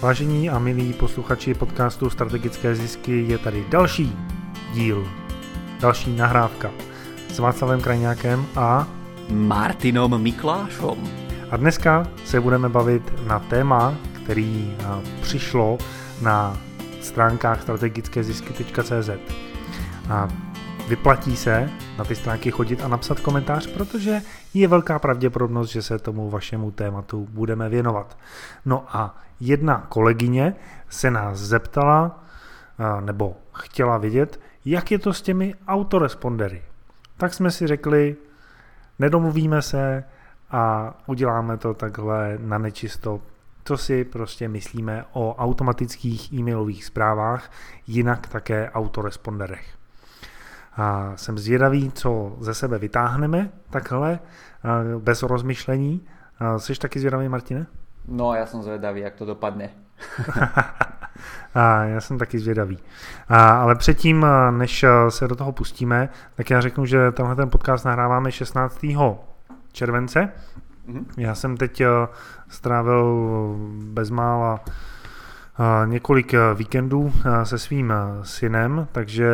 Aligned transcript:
Vážení 0.00 0.50
a 0.50 0.58
milí 0.58 0.92
posluchači 0.92 1.54
podcastu 1.54 2.10
Strategické 2.10 2.74
zisky 2.74 3.24
je 3.28 3.38
tady 3.38 3.64
další 3.68 4.16
díl, 4.74 5.08
další 5.80 6.16
nahrávka 6.16 6.70
s 7.28 7.38
Václavem 7.38 7.80
Krajňákem 7.80 8.46
a 8.56 8.86
Martinom 9.30 10.22
Miklášom. 10.22 10.98
A 11.50 11.56
dneska 11.56 12.06
se 12.24 12.40
budeme 12.40 12.68
bavit 12.68 13.26
na 13.26 13.38
téma, 13.38 13.94
který 14.22 14.76
přišlo 15.20 15.78
na 16.22 16.56
stránkách 17.00 17.62
strategickézisky.cz. 17.62 19.10
A 20.10 20.28
vyplatí 20.88 21.36
se 21.36 21.70
na 21.98 22.04
ty 22.04 22.14
stránky 22.14 22.50
chodit 22.50 22.82
a 22.82 22.88
napsat 22.88 23.20
komentář, 23.20 23.66
protože 23.66 24.20
je 24.54 24.68
velká 24.68 24.98
pravděpodobnost, 24.98 25.70
že 25.70 25.82
se 25.82 25.98
tomu 25.98 26.30
vašemu 26.30 26.70
tématu 26.70 27.28
budeme 27.30 27.68
věnovat. 27.68 28.18
No 28.64 28.84
a 28.88 29.16
jedna 29.40 29.86
kolegyně 29.88 30.54
se 30.88 31.10
nás 31.10 31.38
zeptala, 31.38 32.24
nebo 33.00 33.36
chtěla 33.52 33.98
vědět, 33.98 34.40
jak 34.64 34.90
je 34.90 34.98
to 34.98 35.12
s 35.12 35.22
těmi 35.22 35.54
autorespondery. 35.68 36.62
Tak 37.16 37.34
jsme 37.34 37.50
si 37.50 37.66
řekli, 37.66 38.16
nedomluvíme 38.98 39.62
se 39.62 40.04
a 40.50 40.94
uděláme 41.06 41.56
to 41.56 41.74
takhle 41.74 42.38
na 42.40 42.58
nečisto, 42.58 43.20
co 43.64 43.76
si 43.76 44.04
prostě 44.04 44.48
myslíme 44.48 45.04
o 45.12 45.34
automatických 45.34 46.32
e-mailových 46.32 46.84
zprávách, 46.84 47.50
jinak 47.86 48.26
také 48.26 48.70
autoresponderech. 48.70 49.77
A 50.78 51.12
jsem 51.16 51.38
zvědavý, 51.38 51.92
co 51.92 52.36
ze 52.40 52.54
sebe 52.54 52.78
vytáhneme 52.78 53.50
takhle, 53.70 54.18
bez 54.98 55.22
rozmyšlení. 55.22 56.06
Jsi 56.56 56.74
taky 56.74 56.98
zvědavý, 56.98 57.28
Martine? 57.28 57.66
No, 58.08 58.34
já 58.34 58.46
jsem 58.46 58.62
zvědavý, 58.62 59.00
jak 59.00 59.14
to 59.14 59.24
dopadne. 59.24 59.70
a 61.54 61.84
já 61.84 62.00
jsem 62.00 62.18
taky 62.18 62.38
zvědavý. 62.38 62.78
A, 63.28 63.50
ale 63.50 63.74
předtím, 63.74 64.26
než 64.50 64.84
se 65.08 65.28
do 65.28 65.36
toho 65.36 65.52
pustíme, 65.52 66.08
tak 66.34 66.50
já 66.50 66.60
řeknu, 66.60 66.86
že 66.86 67.12
tenhle 67.12 67.36
ten 67.36 67.50
podcast 67.50 67.84
nahráváme 67.84 68.32
16. 68.32 68.86
července. 69.72 70.32
Mm-hmm. 70.88 71.04
Já 71.16 71.34
jsem 71.34 71.56
teď 71.56 71.82
strávil 72.48 73.56
bezmála 73.84 74.60
několik 75.84 76.34
víkendů 76.54 77.12
se 77.42 77.58
svým 77.58 77.92
synem, 78.22 78.88
takže 78.92 79.28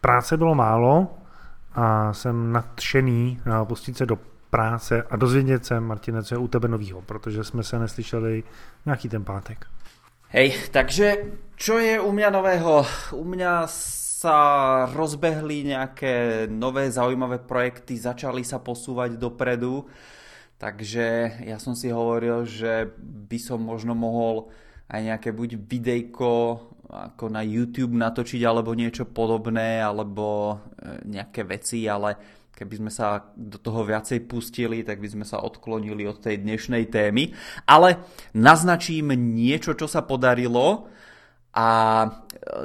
práce 0.00 0.36
bylo 0.36 0.54
málo 0.54 1.08
a 1.74 2.12
jsem 2.12 2.52
nadšený 2.52 3.40
pustit 3.64 3.96
se 3.96 4.06
do 4.06 4.18
práce 4.50 5.02
a 5.02 5.16
dozvědět 5.16 5.66
se, 5.66 5.80
Martine, 5.80 6.22
co 6.22 6.34
je 6.34 6.38
u 6.38 6.48
tebe 6.48 6.68
novýho, 6.68 7.02
protože 7.02 7.44
jsme 7.44 7.62
se 7.62 7.78
neslyšeli 7.78 8.42
nějaký 8.86 9.08
ten 9.08 9.24
pátek. 9.24 9.66
Hej, 10.28 10.54
takže 10.70 11.16
čo 11.56 11.78
je 11.78 12.00
u 12.00 12.12
mě 12.12 12.30
nového? 12.30 12.86
U 13.12 13.24
mě 13.24 13.48
sa 14.20 14.84
rozbehli 14.92 15.64
nějaké 15.64 16.44
nové 16.52 16.90
zaujímavé 16.90 17.38
projekty, 17.38 17.96
začali 17.96 18.44
sa 18.44 18.60
posúvať 18.60 19.16
dopredu, 19.16 19.88
takže 20.60 21.40
ja 21.40 21.56
som 21.56 21.72
si 21.72 21.88
hovoril, 21.88 22.44
že 22.44 22.92
by 23.00 23.38
som 23.40 23.64
možno 23.64 23.96
mohol 23.96 24.52
aj 24.92 25.00
nejaké 25.08 25.32
buď 25.32 25.56
videjko 25.64 26.28
ako 26.90 27.30
na 27.30 27.46
YouTube 27.46 27.94
natočiť 27.94 28.42
alebo 28.42 28.74
niečo 28.74 29.06
podobné, 29.06 29.78
alebo 29.78 30.58
e, 30.74 31.06
nejaké 31.06 31.46
veci, 31.46 31.86
ale 31.86 32.18
keby 32.50 32.74
sme 32.76 32.92
sa 32.92 33.30
do 33.32 33.56
toho 33.56 33.86
viacej 33.86 34.26
pustili, 34.26 34.82
tak 34.82 35.00
by 35.00 35.08
sme 35.08 35.24
sa 35.24 35.40
odklonili 35.40 36.04
od 36.04 36.20
tej 36.20 36.42
dnešnej 36.42 36.90
témy. 36.90 37.32
Ale 37.64 38.04
naznačím 38.36 39.14
niečo, 39.14 39.72
čo 39.78 39.86
sa 39.86 40.02
podarilo 40.02 40.90
a 41.54 41.68
e, 42.02 42.08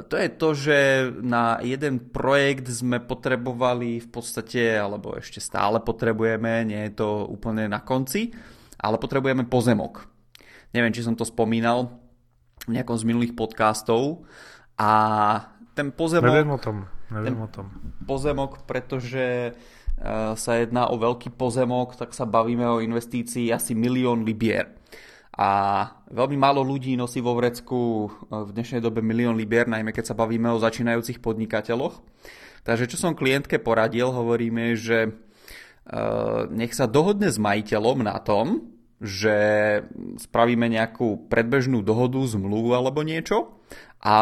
to 0.05 0.15
je 0.17 0.29
to, 0.29 0.49
že 0.53 0.77
na 1.21 1.61
jeden 1.61 2.09
projekt 2.09 2.69
sme 2.69 3.01
potrebovali 3.01 4.01
v 4.01 4.09
podstate, 4.09 4.77
alebo 4.77 5.17
ešte 5.17 5.41
stále 5.41 5.81
potrebujeme, 5.81 6.65
nie 6.65 6.81
je 6.89 6.93
to 6.97 7.29
úplne 7.29 7.65
na 7.69 7.81
konci, 7.81 8.33
ale 8.81 9.01
potrebujeme 9.01 9.45
pozemok. 9.49 10.05
Neviem, 10.73 10.91
či 10.91 11.05
som 11.05 11.15
to 11.15 11.23
spomínal, 11.23 12.04
nejakom 12.71 12.97
z 12.97 13.03
minulých 13.05 13.33
podcastov 13.37 14.25
a 14.79 14.91
ten 15.75 15.91
pozemok... 15.91 16.31
Neviem 16.31 16.51
o 16.55 16.59
tom, 16.59 16.77
neviem 17.11 17.39
o 17.39 17.49
tom. 17.51 17.65
Pozemok, 18.07 18.63
pretože 18.63 19.51
uh, 19.53 20.33
sa 20.39 20.51
jedná 20.57 20.87
o 20.87 20.95
veľký 20.95 21.35
pozemok, 21.35 21.99
tak 21.99 22.15
sa 22.15 22.23
bavíme 22.23 22.63
o 22.65 22.81
investícii 22.81 23.51
asi 23.51 23.75
milión 23.75 24.23
libier. 24.23 24.71
A 25.35 25.83
veľmi 26.15 26.39
málo 26.39 26.63
ľudí 26.63 26.95
nosí 26.95 27.19
vo 27.19 27.35
vrecku 27.35 28.07
e, 28.07 28.09
v 28.31 28.55
dnešnej 28.55 28.79
dobe 28.79 29.03
milión 29.03 29.35
libier, 29.35 29.67
najmä 29.67 29.91
keď 29.91 30.07
sa 30.07 30.15
bavíme 30.15 30.47
o 30.47 30.63
začínajúcich 30.63 31.19
podnikateľoch. 31.19 31.99
Takže 32.63 32.87
čo 32.87 32.95
som 32.95 33.19
klientke 33.19 33.59
poradil, 33.59 34.15
hovoríme, 34.15 34.79
že 34.79 35.11
uh, 35.11 36.47
nech 36.47 36.71
sa 36.71 36.87
dohodne 36.87 37.27
s 37.27 37.35
majiteľom 37.35 38.07
na 38.07 38.15
tom, 38.23 38.74
že 39.03 39.37
spravíme 40.17 40.71
nejakú 40.71 41.27
predbežnú 41.27 41.83
dohodu, 41.83 42.19
zmluvu 42.23 42.71
alebo 42.71 43.03
niečo 43.03 43.59
a 43.99 44.17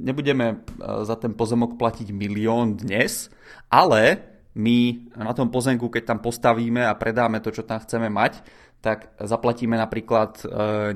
nebudeme 0.00 0.46
e, 0.48 0.56
za 1.04 1.20
ten 1.20 1.36
pozemok 1.36 1.76
platiť 1.76 2.08
milión 2.16 2.80
dnes, 2.80 3.28
ale 3.68 4.30
my 4.56 5.12
na 5.14 5.32
tom 5.36 5.52
pozemku, 5.52 5.92
keď 5.92 6.16
tam 6.16 6.18
postavíme 6.24 6.82
a 6.82 6.96
predáme 6.96 7.38
to, 7.38 7.54
čo 7.54 7.62
tam 7.62 7.78
chceme 7.78 8.10
mať, 8.10 8.42
tak 8.80 9.12
zaplatíme 9.20 9.76
napríklad 9.76 10.40
e, 10.40 10.44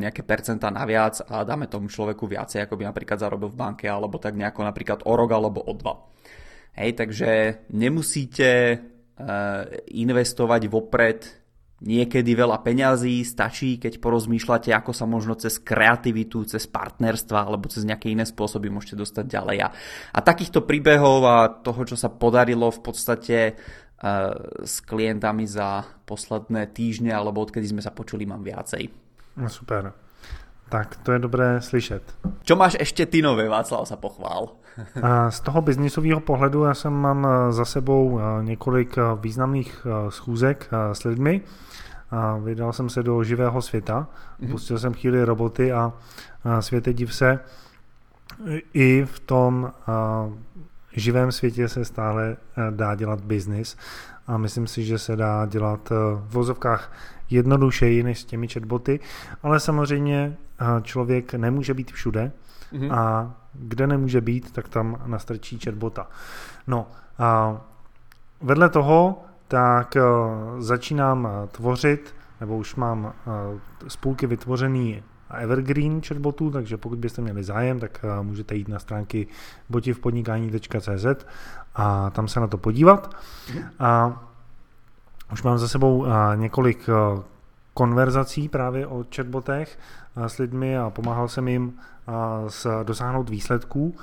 nejaké 0.01 0.25
percentá 0.25 0.73
naviac 0.73 1.21
a 1.29 1.45
dáme 1.45 1.69
tomu 1.69 1.93
človeku 1.93 2.25
viacej, 2.25 2.65
ako 2.65 2.81
by 2.81 2.85
napríklad 2.89 3.21
zarobil 3.21 3.53
v 3.53 3.61
banke, 3.61 3.85
alebo 3.85 4.17
tak 4.17 4.33
nejako 4.35 4.65
napríklad 4.65 5.05
o 5.05 5.13
rok 5.13 5.31
alebo 5.37 5.61
o 5.61 5.73
dva. 5.77 6.09
Hej, 6.75 6.97
takže 6.97 7.31
nemusíte 7.77 8.51
e, 8.51 8.77
investovať 10.01 10.63
vopred 10.73 11.44
niekedy 11.83 12.39
veľa 12.39 12.63
peňazí, 12.63 13.27
stačí, 13.27 13.83
keď 13.83 13.99
porozmýšľate, 13.99 14.71
ako 14.71 14.93
sa 14.95 15.05
možno 15.11 15.35
cez 15.35 15.59
kreativitu, 15.59 16.47
cez 16.47 16.71
partnerstva 16.71 17.51
alebo 17.51 17.67
cez 17.67 17.83
nejaké 17.83 18.15
iné 18.15 18.23
spôsoby 18.23 18.71
môžete 18.71 19.01
dostať 19.01 19.25
ďalej. 19.27 19.59
A, 19.65 19.69
a 20.15 20.19
takýchto 20.23 20.63
príbehov 20.63 21.27
a 21.27 21.37
toho, 21.51 21.83
čo 21.83 21.97
sa 21.99 22.13
podarilo 22.13 22.71
v 22.71 22.81
podstate 22.81 23.39
uh, 23.55 24.35
s 24.63 24.81
klientami 24.87 25.45
za 25.51 25.83
posledné 26.07 26.71
týždne 26.71 27.11
alebo 27.11 27.43
odkedy 27.43 27.67
sme 27.67 27.83
sa 27.83 27.91
počuli, 27.91 28.23
mám 28.23 28.47
viacej. 28.47 28.87
No 29.35 29.51
super. 29.51 30.04
Tak 30.75 30.97
to 31.07 31.13
je 31.13 31.19
dobré 31.19 31.63
slyšet. 31.63 32.03
Čo 32.43 32.57
máš 32.57 32.77
ještě 32.79 33.07
ty 33.07 33.23
nové, 33.23 33.49
Václav, 33.49 33.89
sa 33.89 33.97
pochvál. 33.97 34.49
Z 35.31 35.41
toho 35.41 35.63
biznisového 35.63 36.21
pohledu 36.21 36.65
já 36.65 36.75
jsem 36.75 36.93
mám 36.93 37.27
e, 37.27 37.53
za 37.53 37.65
sebou 37.65 38.19
e, 38.19 38.45
několik 38.45 38.97
významných 39.21 39.87
schůzek 40.09 40.71
s 40.93 41.05
lidmi, 41.05 41.41
a 42.11 42.37
vydal 42.37 42.73
jsem 42.73 42.89
se 42.91 43.03
do 43.03 43.25
živého 43.25 43.63
světa, 43.63 44.07
mm-hmm. 44.07 44.51
pustil 44.51 44.79
jsem 44.79 44.95
chvíli 44.95 45.25
roboty 45.25 45.73
a, 45.73 45.93
světe 46.61 46.93
div 46.93 47.15
se, 47.15 47.39
i 48.75 49.05
v 49.05 49.21
tom 49.21 49.73
živém 50.93 51.33
světě 51.33 51.69
se 51.69 51.85
stále 51.85 52.37
dá 52.71 52.95
dělat 52.95 53.21
biznis 53.21 53.77
a 54.27 54.37
myslím 54.37 54.67
si, 54.67 54.85
že 54.85 54.99
se 54.99 55.17
dá 55.17 55.47
dělat 55.47 55.91
v 55.91 56.29
vozovkách 56.31 56.93
jednodušeji 57.31 58.03
než 58.03 58.21
s 58.21 58.25
těmi 58.25 58.49
chatboty, 58.49 59.01
ale 59.43 59.61
samozřejmě 59.61 60.37
člověk 60.83 61.35
nemůže 61.35 61.75
být 61.75 61.93
všude 61.93 62.33
mm-hmm. 62.73 62.95
a 62.95 63.35
kde 63.53 63.87
nemůže 63.87 64.21
být, 64.21 64.51
tak 64.51 64.69
tam 64.69 65.01
nastrčí 65.07 65.59
chatbota. 65.59 66.07
No 66.67 66.87
a 67.19 67.61
vedle 68.41 68.69
toho 68.69 69.25
tak 69.49 69.97
eh, 69.97 70.03
začínám 70.59 71.29
eh, 71.29 71.47
tvořit, 71.47 72.15
nebo 72.41 72.57
už 72.57 72.75
mám 72.75 73.13
eh, 73.13 73.89
spůlky 73.89 74.27
vytvořený 74.27 75.03
Evergreen 75.39 76.01
chatbotů, 76.03 76.51
takže 76.51 76.77
pokud 76.77 76.99
byste 76.99 77.23
měli 77.23 77.45
zájem, 77.45 77.81
tak 77.81 78.05
můžete 78.23 78.55
jít 78.55 78.69
na 78.69 78.79
stránky 78.79 79.27
botivpodnikání.cz 79.69 81.07
a 81.75 82.11
tam 82.11 82.29
se 82.29 82.41
na 82.41 82.47
to 82.47 82.59
podívat. 82.59 83.15
A 83.79 84.23
už 85.33 85.43
mám 85.43 85.59
za 85.59 85.69
sebou 85.69 86.07
několik 86.35 86.89
konverzací 87.75 88.49
právě 88.49 88.87
o 88.87 89.05
chatbotech 89.17 89.79
s 90.17 90.39
lidmi 90.39 90.79
a 90.79 90.91
pomáhal 90.91 91.29
jsem 91.29 91.49
jim 91.49 91.73
dosáhnout 92.83 93.31
výsledků. 93.31 93.95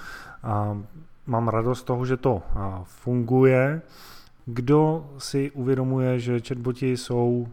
Mám 1.27 1.47
radost 1.47 1.79
z 1.79 1.83
toho, 1.83 2.05
že 2.05 2.17
to 2.17 2.43
funguje 2.83 3.81
kdo 4.45 5.09
si 5.17 5.51
uvědomuje, 5.51 6.19
že 6.19 6.39
chatboti 6.47 6.97
jsou 6.97 7.47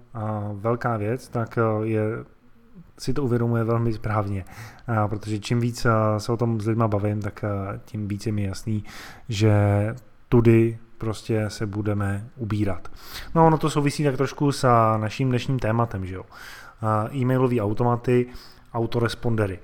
velká 0.55 0.97
věc, 0.97 1.29
tak 1.29 1.59
je 1.83 2.03
si 2.99 3.13
to 3.13 3.25
uvědomuje 3.25 3.65
velmi 3.65 3.93
správně, 3.93 4.45
protože 5.09 5.39
čím 5.39 5.61
víc 5.61 5.87
se 6.19 6.33
o 6.33 6.37
tom 6.37 6.61
s 6.61 6.67
lidma 6.67 6.89
bavím, 6.89 7.23
tak 7.23 7.45
tím 7.85 8.09
víc 8.09 8.27
je 8.27 8.33
mi 8.33 8.43
jasný, 8.43 8.85
že 9.29 9.55
tudy 10.29 10.79
prostě 10.99 11.45
se 11.49 11.67
budeme 11.67 12.29
ubírat. 12.37 12.89
No 13.35 13.47
ono 13.47 13.59
to 13.59 13.71
souvisí 13.71 14.05
tak 14.05 14.17
trošku 14.17 14.53
s 14.53 14.69
naším 14.97 15.29
dnešním 15.29 15.59
tématem, 15.59 16.07
že 16.07 16.15
jo. 16.15 16.23
E-mailové 17.15 17.61
automaty 17.61 18.27
autorespondery. 18.75 19.59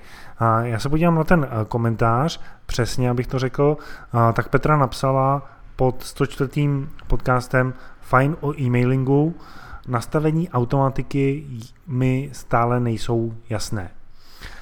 Já 0.63 0.79
se 0.79 0.89
podívám 0.89 1.15
na 1.15 1.25
ten 1.25 1.49
komentář, 1.69 2.41
přesně 2.67 3.11
abych 3.11 3.27
to 3.27 3.39
řekl, 3.39 3.77
tak 4.33 4.49
Petra 4.49 4.77
napsala 4.77 5.51
pod 5.77 6.03
104. 6.03 6.51
podcastem 7.07 7.75
Fine 8.01 8.37
o 8.41 8.61
e-mailingu, 8.61 9.35
nastavení 9.89 10.51
automatiky 10.51 11.47
mi 11.87 12.31
stále 12.33 12.81
nejsou 12.81 13.35
jasné. 13.49 13.91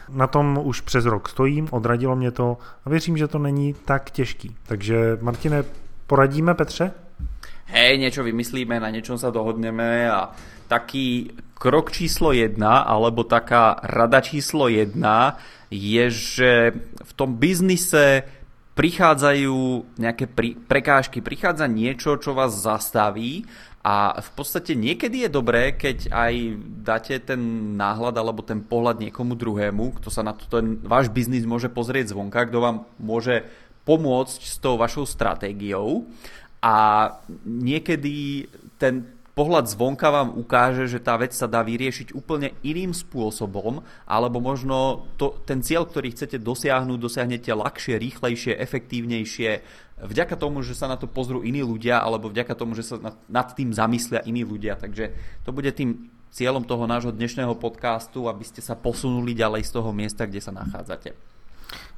Na 0.09 0.27
tom 0.27 0.61
už 0.63 0.81
přes 0.81 1.05
rok 1.05 1.29
stojím, 1.29 1.69
odradilo 1.71 2.17
mě 2.17 2.31
to 2.31 2.59
a 2.85 2.91
věřím, 2.91 3.17
že 3.17 3.29
to 3.29 3.39
není 3.39 3.75
tak 3.75 4.11
těžký. 4.11 4.57
Takže 4.67 5.19
Martine, 5.21 5.65
poradíme 6.13 6.53
Petře? 6.55 6.93
Hej, 7.73 7.97
niečo 7.97 8.21
vymyslíme, 8.21 8.77
na 8.77 8.93
niečom 8.93 9.17
sa 9.17 9.33
dohodneme 9.33 10.13
a 10.13 10.37
taký 10.69 11.33
krok 11.57 11.89
číslo 11.89 12.37
jedna, 12.37 12.85
alebo 12.85 13.25
taká 13.25 13.81
rada 13.81 14.21
číslo 14.21 14.69
jedna 14.69 15.41
je, 15.73 16.05
že 16.13 16.53
v 17.01 17.13
tom 17.17 17.41
biznise 17.41 18.29
prichádzajú 18.77 19.89
nejaké 19.97 20.29
prekážky, 20.69 21.25
prichádza 21.25 21.65
niečo, 21.65 22.21
čo 22.21 22.37
vás 22.37 22.61
zastaví 22.61 23.49
a 23.81 24.21
v 24.21 24.31
podstate 24.37 24.77
niekedy 24.77 25.25
je 25.25 25.31
dobré, 25.33 25.73
keď 25.73 26.13
aj 26.13 26.35
dáte 26.85 27.17
ten 27.25 27.41
náhľad 27.81 28.21
alebo 28.21 28.45
ten 28.45 28.61
pohľad 28.61 29.01
niekomu 29.01 29.33
druhému, 29.33 29.97
kto 29.97 30.13
sa 30.13 30.21
na 30.21 30.37
to, 30.37 30.45
ten 30.45 30.77
váš 30.85 31.09
biznis 31.09 31.49
môže 31.49 31.73
pozrieť 31.73 32.13
zvonka, 32.13 32.53
kto 32.53 32.59
vám 32.61 32.77
môže 33.01 33.49
pomôcť 33.83 34.41
s 34.47 34.57
tou 34.63 34.79
vašou 34.79 35.07
stratégiou 35.09 36.07
a 36.63 37.09
niekedy 37.43 38.47
ten 38.79 39.03
pohľad 39.33 39.65
zvonka 39.65 40.13
vám 40.13 40.37
ukáže, 40.37 40.85
že 40.85 41.01
tá 41.01 41.17
vec 41.17 41.33
sa 41.33 41.49
dá 41.49 41.65
vyriešiť 41.65 42.13
úplne 42.13 42.53
iným 42.61 42.93
spôsobom, 42.93 43.81
alebo 44.05 44.39
možno 44.45 45.09
to, 45.17 45.41
ten 45.49 45.65
cieľ, 45.65 45.89
ktorý 45.89 46.13
chcete 46.13 46.37
dosiahnuť, 46.37 46.99
dosiahnete 47.01 47.49
ľahšie, 47.49 47.97
rýchlejšie, 47.97 48.53
efektívnejšie, 48.61 49.51
vďaka 50.05 50.37
tomu, 50.37 50.61
že 50.61 50.77
sa 50.77 50.85
na 50.85 51.01
to 51.01 51.09
pozrú 51.09 51.41
iní 51.41 51.65
ľudia, 51.65 52.05
alebo 52.05 52.29
vďaka 52.29 52.53
tomu, 52.53 52.77
že 52.77 52.85
sa 52.85 53.01
nad, 53.01 53.17
nad 53.27 53.49
tým 53.57 53.73
zamyslia 53.73 54.21
iní 54.29 54.45
ľudia. 54.45 54.77
Takže 54.77 55.17
to 55.49 55.51
bude 55.51 55.73
tým 55.73 56.13
cieľom 56.29 56.69
toho 56.69 56.85
nášho 56.85 57.13
dnešného 57.13 57.57
podcastu, 57.57 58.29
aby 58.29 58.45
ste 58.45 58.61
sa 58.61 58.77
posunuli 58.77 59.33
ďalej 59.33 59.65
z 59.65 59.71
toho 59.73 59.91
miesta, 59.97 60.29
kde 60.29 60.45
sa 60.45 60.53
nachádzate. 60.53 61.32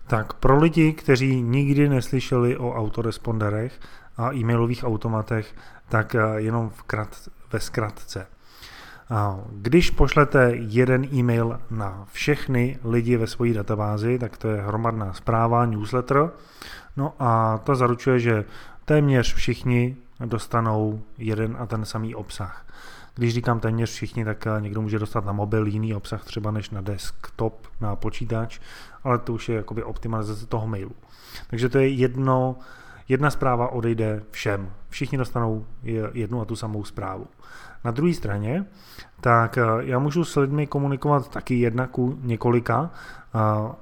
Tak 0.06 0.32
pro 0.32 0.58
lidi, 0.58 0.92
kteří 0.92 1.42
nikdy 1.42 1.88
neslyšeli 1.88 2.56
o 2.56 2.74
autoresponderech 2.74 3.80
a 4.16 4.34
e-mailových 4.34 4.84
automatech, 4.84 5.54
tak 5.88 6.14
eh, 6.14 6.20
jenom 6.36 6.70
v 6.70 6.82
krat, 6.82 7.28
ve 7.52 7.60
zkratce. 7.60 8.26
Když 9.52 9.90
pošlete 9.90 10.50
jeden 10.54 11.04
e-mail 11.14 11.60
na 11.70 12.06
všechny 12.12 12.78
lidi 12.84 13.16
ve 13.16 13.26
své 13.26 13.52
databázi, 13.52 14.18
tak 14.18 14.36
to 14.36 14.48
je 14.48 14.62
hromadná 14.62 15.12
zpráva, 15.12 15.66
newsletter. 15.66 16.30
No 16.96 17.14
a 17.18 17.58
to 17.64 17.74
zaručuje, 17.74 18.18
že 18.20 18.44
téměř 18.84 19.34
všichni 19.34 19.96
dostanou 20.24 21.02
jeden 21.18 21.56
a 21.58 21.66
ten 21.66 21.84
samý 21.84 22.14
obsah. 22.14 22.66
Když 23.14 23.34
říkám 23.34 23.60
téměř 23.60 23.90
všichni, 23.90 24.24
tak 24.24 24.46
eh, 24.46 24.60
někdo 24.60 24.82
může 24.82 24.98
dostat 24.98 25.24
na 25.24 25.32
mobil 25.32 25.66
jiný 25.66 25.94
obsah 25.94 26.24
třeba 26.24 26.50
než 26.50 26.70
na 26.70 26.80
desktop, 26.80 27.66
na 27.80 27.96
počítač, 27.96 28.60
ale 29.04 29.18
to 29.18 29.32
už 29.32 29.48
je 29.48 29.56
jakoby 29.56 29.82
optimalizace 29.82 30.46
toho 30.46 30.66
mailu. 30.66 30.92
Takže 31.50 31.68
to 31.68 31.78
je 31.78 31.88
jedno, 31.88 32.56
jedna 33.08 33.30
zpráva 33.30 33.72
odejde 33.72 34.22
všem. 34.30 34.70
Všichni 34.88 35.18
dostanou 35.18 35.66
jednu 36.12 36.40
a 36.40 36.44
tu 36.44 36.56
samou 36.56 36.84
zprávu. 36.84 37.26
Na 37.84 37.90
druhé 37.90 38.14
straně, 38.14 38.64
tak 39.20 39.58
eh, 39.58 39.62
já 39.80 39.98
můžu 39.98 40.24
s 40.24 40.36
lidmi 40.36 40.66
komunikovat 40.66 41.28
taky 41.28 41.58
jedna 41.58 41.86
ku 41.86 42.18
několika, 42.22 42.90
eh, 43.34 43.38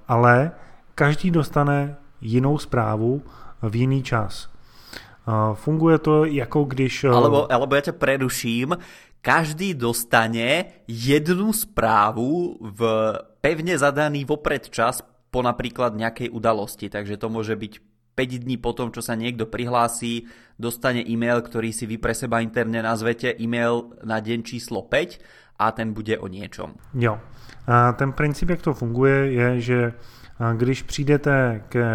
ale 0.08 0.50
každý 0.94 1.31
dostane 1.31 1.96
jinou 2.20 2.58
zprávu 2.58 3.23
v 3.62 3.76
jiný 3.76 4.02
čas. 4.02 4.52
Funguje 5.55 5.99
to 5.99 6.25
jako 6.25 6.64
když... 6.64 7.05
Alebo, 7.05 7.52
alebo 7.52 7.75
já 7.75 7.81
tě 7.81 7.93
preduším, 7.93 8.76
každý 9.22 9.78
dostane 9.78 10.82
jednu 10.90 11.54
správu 11.54 12.58
v 12.58 12.80
pevne 13.38 13.78
zadaný 13.78 14.26
vopred 14.26 14.66
čas 14.69 15.00
po 15.30 15.40
napríklad 15.40 15.94
nejakej 15.94 16.28
udalosti. 16.34 16.90
Takže 16.90 17.16
to 17.16 17.30
môže 17.30 17.54
byť 17.54 17.72
5 18.12 18.44
dní 18.44 18.60
potom, 18.60 18.92
čo 18.92 19.00
sa 19.00 19.16
niekto 19.16 19.48
prihlási, 19.48 20.28
dostane 20.60 21.00
e-mail, 21.00 21.40
ktorý 21.40 21.72
si 21.72 21.88
vy 21.88 21.96
pre 21.96 22.12
seba 22.12 22.44
interne 22.44 22.84
nazvete 22.84 23.32
e-mail 23.40 23.96
na 24.04 24.20
deň 24.20 24.44
číslo 24.44 24.84
5 24.84 25.16
a 25.56 25.72
ten 25.72 25.96
bude 25.96 26.20
o 26.20 26.28
niečom. 26.28 26.76
Jo. 26.92 27.16
A 27.64 27.96
ten 27.96 28.12
princip, 28.12 28.50
jak 28.50 28.60
to 28.60 28.74
funguje, 28.74 29.32
je, 29.32 29.48
že 29.60 29.78
když 30.56 30.82
přijdete 30.82 31.64
ke 31.69 31.86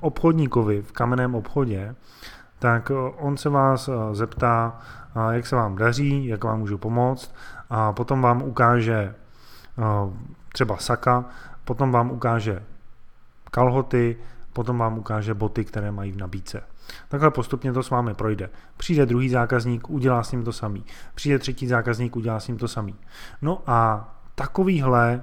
obchodníkovi 0.00 0.82
v 0.82 0.92
kamenném 0.92 1.34
obchodě, 1.34 1.94
tak 2.58 2.92
on 3.16 3.36
se 3.36 3.48
vás 3.48 3.90
zeptá, 4.12 4.80
jak 5.30 5.46
se 5.46 5.56
vám 5.56 5.76
daří, 5.76 6.26
jak 6.26 6.44
vám 6.44 6.58
můžu 6.58 6.78
pomoct 6.78 7.34
a 7.70 7.92
potom 7.92 8.22
vám 8.22 8.42
ukáže 8.42 9.14
třeba 10.52 10.76
saka, 10.76 11.24
potom 11.64 11.92
vám 11.92 12.10
ukáže 12.10 12.62
kalhoty, 13.50 14.16
potom 14.52 14.78
vám 14.78 14.98
ukáže 14.98 15.34
boty, 15.34 15.64
které 15.64 15.90
mají 15.90 16.12
v 16.12 16.16
nabídce. 16.16 16.62
Takhle 17.08 17.30
postupně 17.30 17.72
to 17.72 17.82
s 17.82 17.90
vámi 17.90 18.14
projde. 18.14 18.50
Přijde 18.76 19.06
druhý 19.06 19.28
zákazník, 19.28 19.90
udělá 19.90 20.22
s 20.22 20.32
ním 20.32 20.44
to 20.44 20.52
samý. 20.52 20.84
Přijde 21.14 21.38
třetí 21.38 21.66
zákazník, 21.66 22.16
udělá 22.16 22.40
s 22.40 22.48
ním 22.48 22.58
to 22.58 22.68
samý. 22.68 22.96
No 23.42 23.62
a 23.66 24.08
takovýhle 24.34 25.22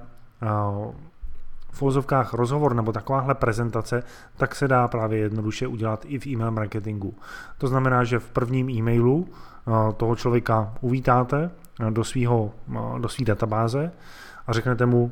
v 1.71 1.81
uvozovkách 1.81 2.33
rozhovor 2.33 2.75
nebo 2.75 2.91
takováhle 2.91 3.35
prezentace, 3.35 4.03
tak 4.37 4.55
se 4.55 4.67
dá 4.67 4.87
právě 4.87 5.19
jednoduše 5.19 5.67
udělat 5.67 6.05
i 6.05 6.19
v 6.19 6.27
e-mail 6.27 6.51
marketingu. 6.51 7.15
To 7.57 7.67
znamená, 7.67 8.03
že 8.03 8.19
v 8.19 8.29
prvním 8.29 8.69
e-mailu 8.69 9.27
eh, 9.27 9.71
toho 9.97 10.15
člověka 10.15 10.73
uvítáte 10.81 11.51
eh, 11.79 11.91
do 11.91 12.03
svého 12.03 12.51
eh, 12.75 12.99
do 12.99 13.09
svý 13.09 13.25
databáze 13.25 13.91
a 14.47 14.53
řeknete 14.53 14.85
mu, 14.85 15.11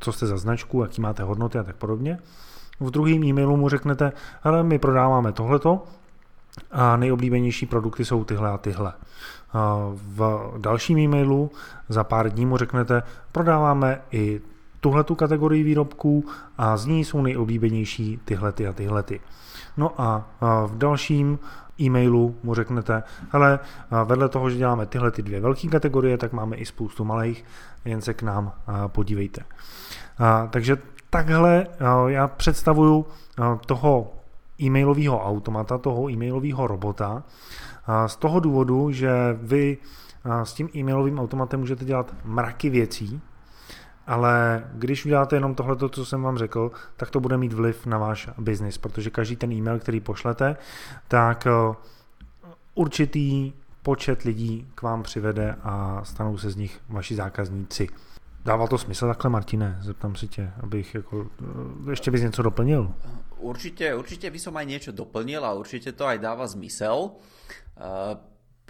co 0.00 0.12
jste 0.12 0.26
za 0.26 0.36
značku, 0.36 0.82
jaký 0.82 1.00
máte 1.00 1.22
hodnoty 1.22 1.58
a 1.58 1.62
tak 1.62 1.76
podobně. 1.76 2.18
V 2.80 2.90
druhém 2.90 3.24
e-mailu 3.24 3.56
mu 3.56 3.68
řeknete, 3.68 4.12
hele, 4.42 4.62
my 4.62 4.78
prodáváme 4.78 5.32
tohleto 5.32 5.84
a 6.70 6.96
nejoblíbenější 6.96 7.66
produkty 7.66 8.04
jsou 8.04 8.24
tyhle 8.24 8.50
a 8.50 8.58
tyhle. 8.58 8.92
V 9.92 10.52
dalším 10.58 10.98
e-mailu 10.98 11.50
za 11.88 12.04
pár 12.04 12.30
dní 12.30 12.46
mu 12.46 12.56
řeknete, 12.56 13.02
prodáváme 13.32 14.00
i 14.10 14.40
tuhle 14.82 15.04
tu 15.04 15.14
kategorii 15.14 15.62
výrobků 15.62 16.24
a 16.58 16.76
z 16.76 16.86
ní 16.86 17.04
jsou 17.04 17.22
nejoblíbenější 17.22 18.20
tyhle 18.24 18.52
ty 18.52 18.66
a 18.66 18.72
tyhle 18.72 19.02
ty. 19.02 19.20
No 19.76 20.00
a 20.00 20.28
v 20.66 20.78
dalším 20.78 21.38
e-mailu 21.80 22.36
mu 22.42 22.54
řeknete, 22.54 23.02
hele, 23.30 23.58
vedle 24.04 24.28
toho, 24.28 24.50
že 24.50 24.56
děláme 24.56 24.86
tyhle 24.86 25.10
ty 25.10 25.22
dvě 25.22 25.40
velké 25.40 25.68
kategorie, 25.68 26.18
tak 26.18 26.32
máme 26.32 26.56
i 26.56 26.66
spoustu 26.66 27.04
malých, 27.04 27.44
jen 27.84 28.00
se 28.00 28.14
k 28.14 28.22
nám 28.22 28.52
podívejte. 28.86 29.42
Takže 30.50 30.76
takhle 31.10 31.66
já 32.06 32.28
představuju 32.28 33.06
toho 33.66 34.12
e-mailového 34.62 35.24
automata, 35.24 35.78
toho 35.78 36.10
e-mailového 36.10 36.66
robota, 36.66 37.22
z 38.06 38.16
toho 38.16 38.40
důvodu, 38.40 38.90
že 38.90 39.38
vy 39.42 39.78
s 40.42 40.52
tím 40.52 40.68
e-mailovým 40.76 41.18
automatem 41.18 41.60
můžete 41.60 41.84
dělat 41.84 42.14
mraky 42.24 42.70
věcí, 42.70 43.20
ale 44.06 44.64
když 44.74 45.04
uděláte 45.04 45.36
jenom 45.36 45.54
tohle, 45.54 45.76
co 45.90 46.06
jsem 46.06 46.22
vám 46.22 46.38
řekl, 46.38 46.70
tak 46.96 47.10
to 47.10 47.20
bude 47.20 47.36
mít 47.36 47.52
vliv 47.52 47.86
na 47.86 47.98
váš 47.98 48.28
biznis, 48.38 48.78
protože 48.78 49.10
každý 49.10 49.36
ten 49.36 49.52
e-mail, 49.52 49.78
který 49.78 50.00
pošlete, 50.00 50.56
tak 51.08 51.46
eh, 51.46 51.74
určitý 52.74 53.52
počet 53.82 54.22
lidí 54.22 54.68
k 54.74 54.82
vám 54.82 55.02
přivede 55.02 55.56
a 55.62 56.04
stanou 56.04 56.38
se 56.38 56.50
z 56.50 56.56
nich 56.56 56.80
vaši 56.88 57.14
zákazníci. 57.14 57.88
Dává 58.44 58.66
to 58.66 58.78
smysl 58.78 59.06
takhle, 59.06 59.30
Martine? 59.30 59.78
Zeptám 59.80 60.16
si 60.16 60.28
tě, 60.28 60.50
abych 60.60 60.94
jako, 60.94 61.26
eh, 61.86 61.90
ještě 61.90 62.10
bys 62.10 62.22
něco 62.22 62.42
doplnil. 62.42 62.94
Určitě, 63.38 63.94
určitě 63.94 64.30
by 64.30 64.38
som 64.38 64.56
aj 64.56 64.66
niečo 64.66 64.92
doplnil 64.92 65.44
a 65.44 65.52
určitě 65.52 65.92
to 65.92 66.06
aj 66.06 66.18
dáva 66.18 66.46
zmysel. 66.46 67.10
Uh, 67.74 68.14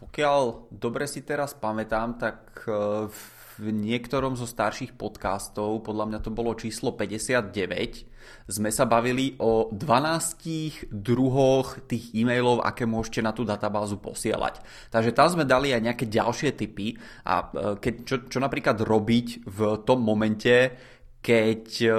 pokiaľ 0.01 0.73
dobre 0.73 1.05
si 1.05 1.21
teraz 1.21 1.53
pamätám, 1.53 2.17
tak 2.17 2.65
uh, 2.65 3.12
v 3.59 3.75
niektorom 3.75 4.39
zo 4.39 4.49
starších 4.49 4.97
podcastov, 4.97 5.85
podľa 5.85 6.09
mňa 6.09 6.19
to 6.25 6.31
bolo 6.33 6.57
číslo 6.57 6.95
59, 6.97 8.49
sme 8.49 8.71
sa 8.71 8.87
bavili 8.87 9.35
o 9.43 9.69
12 9.75 10.89
druhoch 10.89 11.83
tých 11.91 12.15
e-mailov, 12.15 12.63
aké 12.63 12.87
môžete 12.87 13.21
na 13.21 13.35
tú 13.35 13.43
databázu 13.43 13.99
posielať. 13.99 14.63
Takže 14.95 15.11
tam 15.13 15.29
sme 15.29 15.45
dali 15.45 15.75
aj 15.75 15.83
nejaké 15.83 16.05
ďalšie 16.07 16.51
typy 16.55 16.95
a 17.27 17.35
e, 17.43 17.47
keď, 17.83 17.95
čo, 18.07 18.17
čo 18.31 18.39
napríklad 18.39 18.79
robiť 18.79 19.47
v 19.47 19.59
tom 19.83 20.01
momente, 20.07 20.75
keď 21.23 21.63
e, 21.83 21.91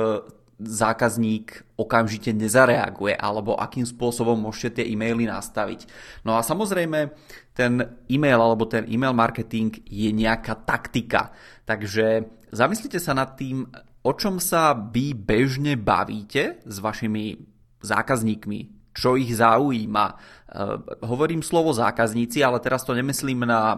zákazník 0.60 1.66
okamžite 1.80 2.34
nezareaguje, 2.34 3.18
alebo 3.18 3.58
akým 3.58 3.88
spôsobom 3.88 4.38
môžete 4.38 4.82
tie 4.82 4.90
e-maily 4.94 5.26
nastaviť. 5.26 5.88
No 6.28 6.38
a 6.38 6.46
samozrejme, 6.46 7.10
ten 7.54 7.82
e-mail 8.10 8.40
alebo 8.42 8.66
ten 8.66 8.86
e-mail 8.90 9.14
marketing 9.14 9.82
je 9.86 10.10
nejaká 10.14 10.58
taktika. 10.66 11.34
Takže 11.66 12.28
zamyslite 12.54 12.98
sa 13.02 13.14
nad 13.14 13.34
tým, 13.38 13.66
o 14.04 14.12
čom 14.14 14.38
sa 14.38 14.76
vy 14.76 15.16
bežne 15.16 15.80
bavíte 15.80 16.60
s 16.66 16.78
vašimi 16.84 17.40
zákazníkmi, 17.84 18.83
čo 18.94 19.18
ich 19.18 19.34
zaujíma. 19.34 20.06
E, 20.10 20.16
hovorím 21.02 21.42
slovo 21.42 21.74
zákazníci, 21.74 22.46
ale 22.46 22.62
teraz 22.62 22.86
to 22.86 22.94
nemyslím 22.94 23.44
na 23.50 23.74
e, 23.74 23.78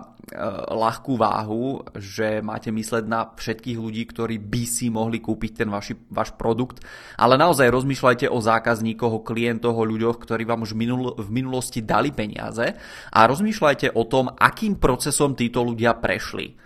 ľahkú 0.76 1.16
váhu, 1.16 1.88
že 1.96 2.44
máte 2.44 2.70
mysleť 2.70 3.04
na 3.08 3.32
všetkých 3.32 3.80
ľudí, 3.80 4.04
ktorí 4.12 4.36
by 4.44 4.64
si 4.68 4.92
mohli 4.92 5.24
kúpiť 5.24 5.64
ten 5.64 5.70
vaši, 5.72 5.96
váš 6.12 6.36
produkt, 6.36 6.84
ale 7.16 7.40
naozaj 7.40 7.72
rozmýšľajte 7.72 8.28
o 8.28 8.38
zákazníkoch, 8.44 9.14
o 9.16 9.26
klientoch, 9.26 9.76
o 9.76 9.88
ľuďoch, 9.88 10.20
ktorí 10.20 10.44
vám 10.44 10.68
už 10.68 10.76
minul, 10.76 11.16
v 11.16 11.30
minulosti 11.32 11.80
dali 11.80 12.12
peniaze 12.12 12.76
a 13.10 13.20
rozmýšľajte 13.24 13.96
o 13.96 14.04
tom, 14.06 14.28
akým 14.36 14.76
procesom 14.76 15.34
títo 15.34 15.64
ľudia 15.64 15.96
prešli. 15.96 16.60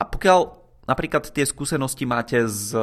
A 0.00 0.08
pokiaľ 0.08 0.59
Napríklad 0.90 1.30
tie 1.30 1.46
skúsenosti 1.46 2.02
máte 2.02 2.50
z 2.50 2.74
e, 2.74 2.82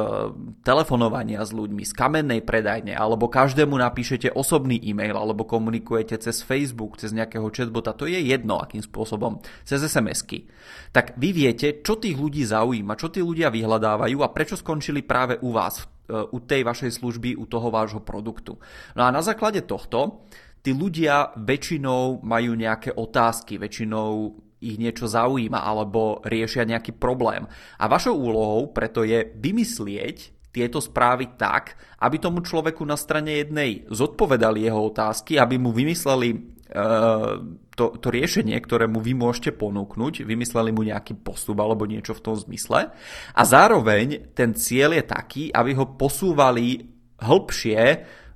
telefonovania 0.64 1.44
s 1.44 1.52
ľuďmi, 1.52 1.84
z 1.84 1.92
kamennej 1.92 2.40
predajne, 2.40 2.96
alebo 2.96 3.28
každému 3.28 3.76
napíšete 3.76 4.32
osobný 4.32 4.80
e-mail, 4.80 5.12
alebo 5.12 5.44
komunikujete 5.44 6.16
cez 6.16 6.40
Facebook, 6.40 6.96
cez 6.96 7.12
nejakého 7.12 7.44
chatbota, 7.52 7.92
to 7.92 8.08
je 8.08 8.16
jedno, 8.16 8.64
akým 8.64 8.80
spôsobom, 8.80 9.44
cez 9.68 9.84
SMS-ky. 9.84 10.48
Tak 10.96 11.20
vy 11.20 11.36
viete, 11.36 11.84
čo 11.84 12.00
tých 12.00 12.16
ľudí 12.16 12.48
zaujíma, 12.48 12.96
čo 12.96 13.12
tí 13.12 13.20
ľudia 13.20 13.52
vyhľadávajú 13.52 14.24
a 14.24 14.32
prečo 14.32 14.56
skončili 14.56 15.04
práve 15.04 15.36
u 15.44 15.52
vás, 15.52 15.84
e, 16.08 16.16
u 16.16 16.40
tej 16.40 16.64
vašej 16.64 16.96
služby, 16.96 17.36
u 17.36 17.44
toho 17.44 17.68
vášho 17.68 18.00
produktu. 18.00 18.56
No 18.96 19.04
a 19.04 19.12
na 19.12 19.20
základe 19.20 19.68
tohto 19.68 20.24
tí 20.64 20.72
ľudia 20.72 21.36
väčšinou 21.36 22.24
majú 22.24 22.56
nejaké 22.56 22.96
otázky, 22.96 23.60
väčšinou 23.60 24.47
ich 24.58 24.76
niečo 24.76 25.06
zaujíma 25.06 25.62
alebo 25.62 26.22
riešia 26.26 26.66
nejaký 26.66 26.96
problém. 26.96 27.46
A 27.78 27.84
vašou 27.86 28.14
úlohou 28.18 28.70
preto 28.74 29.06
je 29.06 29.22
vymyslieť 29.38 30.38
tieto 30.48 30.82
správy 30.82 31.38
tak, 31.38 31.78
aby 32.02 32.16
tomu 32.18 32.42
človeku 32.42 32.82
na 32.82 32.98
strane 32.98 33.38
jednej 33.38 33.86
zodpovedali 33.86 34.66
jeho 34.66 34.90
otázky, 34.90 35.38
aby 35.38 35.60
mu 35.60 35.70
vymysleli 35.70 36.34
uh, 36.34 37.38
to, 37.78 37.94
to 38.02 38.08
riešenie, 38.10 38.58
ktoré 38.58 38.90
mu 38.90 38.98
vy 38.98 39.14
môžete 39.14 39.54
ponúknuť, 39.54 40.26
vymysleli 40.26 40.74
mu 40.74 40.82
nejaký 40.82 41.14
postup 41.22 41.62
alebo 41.62 41.86
niečo 41.86 42.16
v 42.16 42.24
tom 42.24 42.34
zmysle. 42.34 42.90
A 43.38 43.42
zároveň 43.46 44.34
ten 44.34 44.50
cieľ 44.58 44.98
je 44.98 45.04
taký, 45.06 45.44
aby 45.54 45.78
ho 45.78 45.94
posúvali 45.94 46.90
hĺbšie 47.22 47.80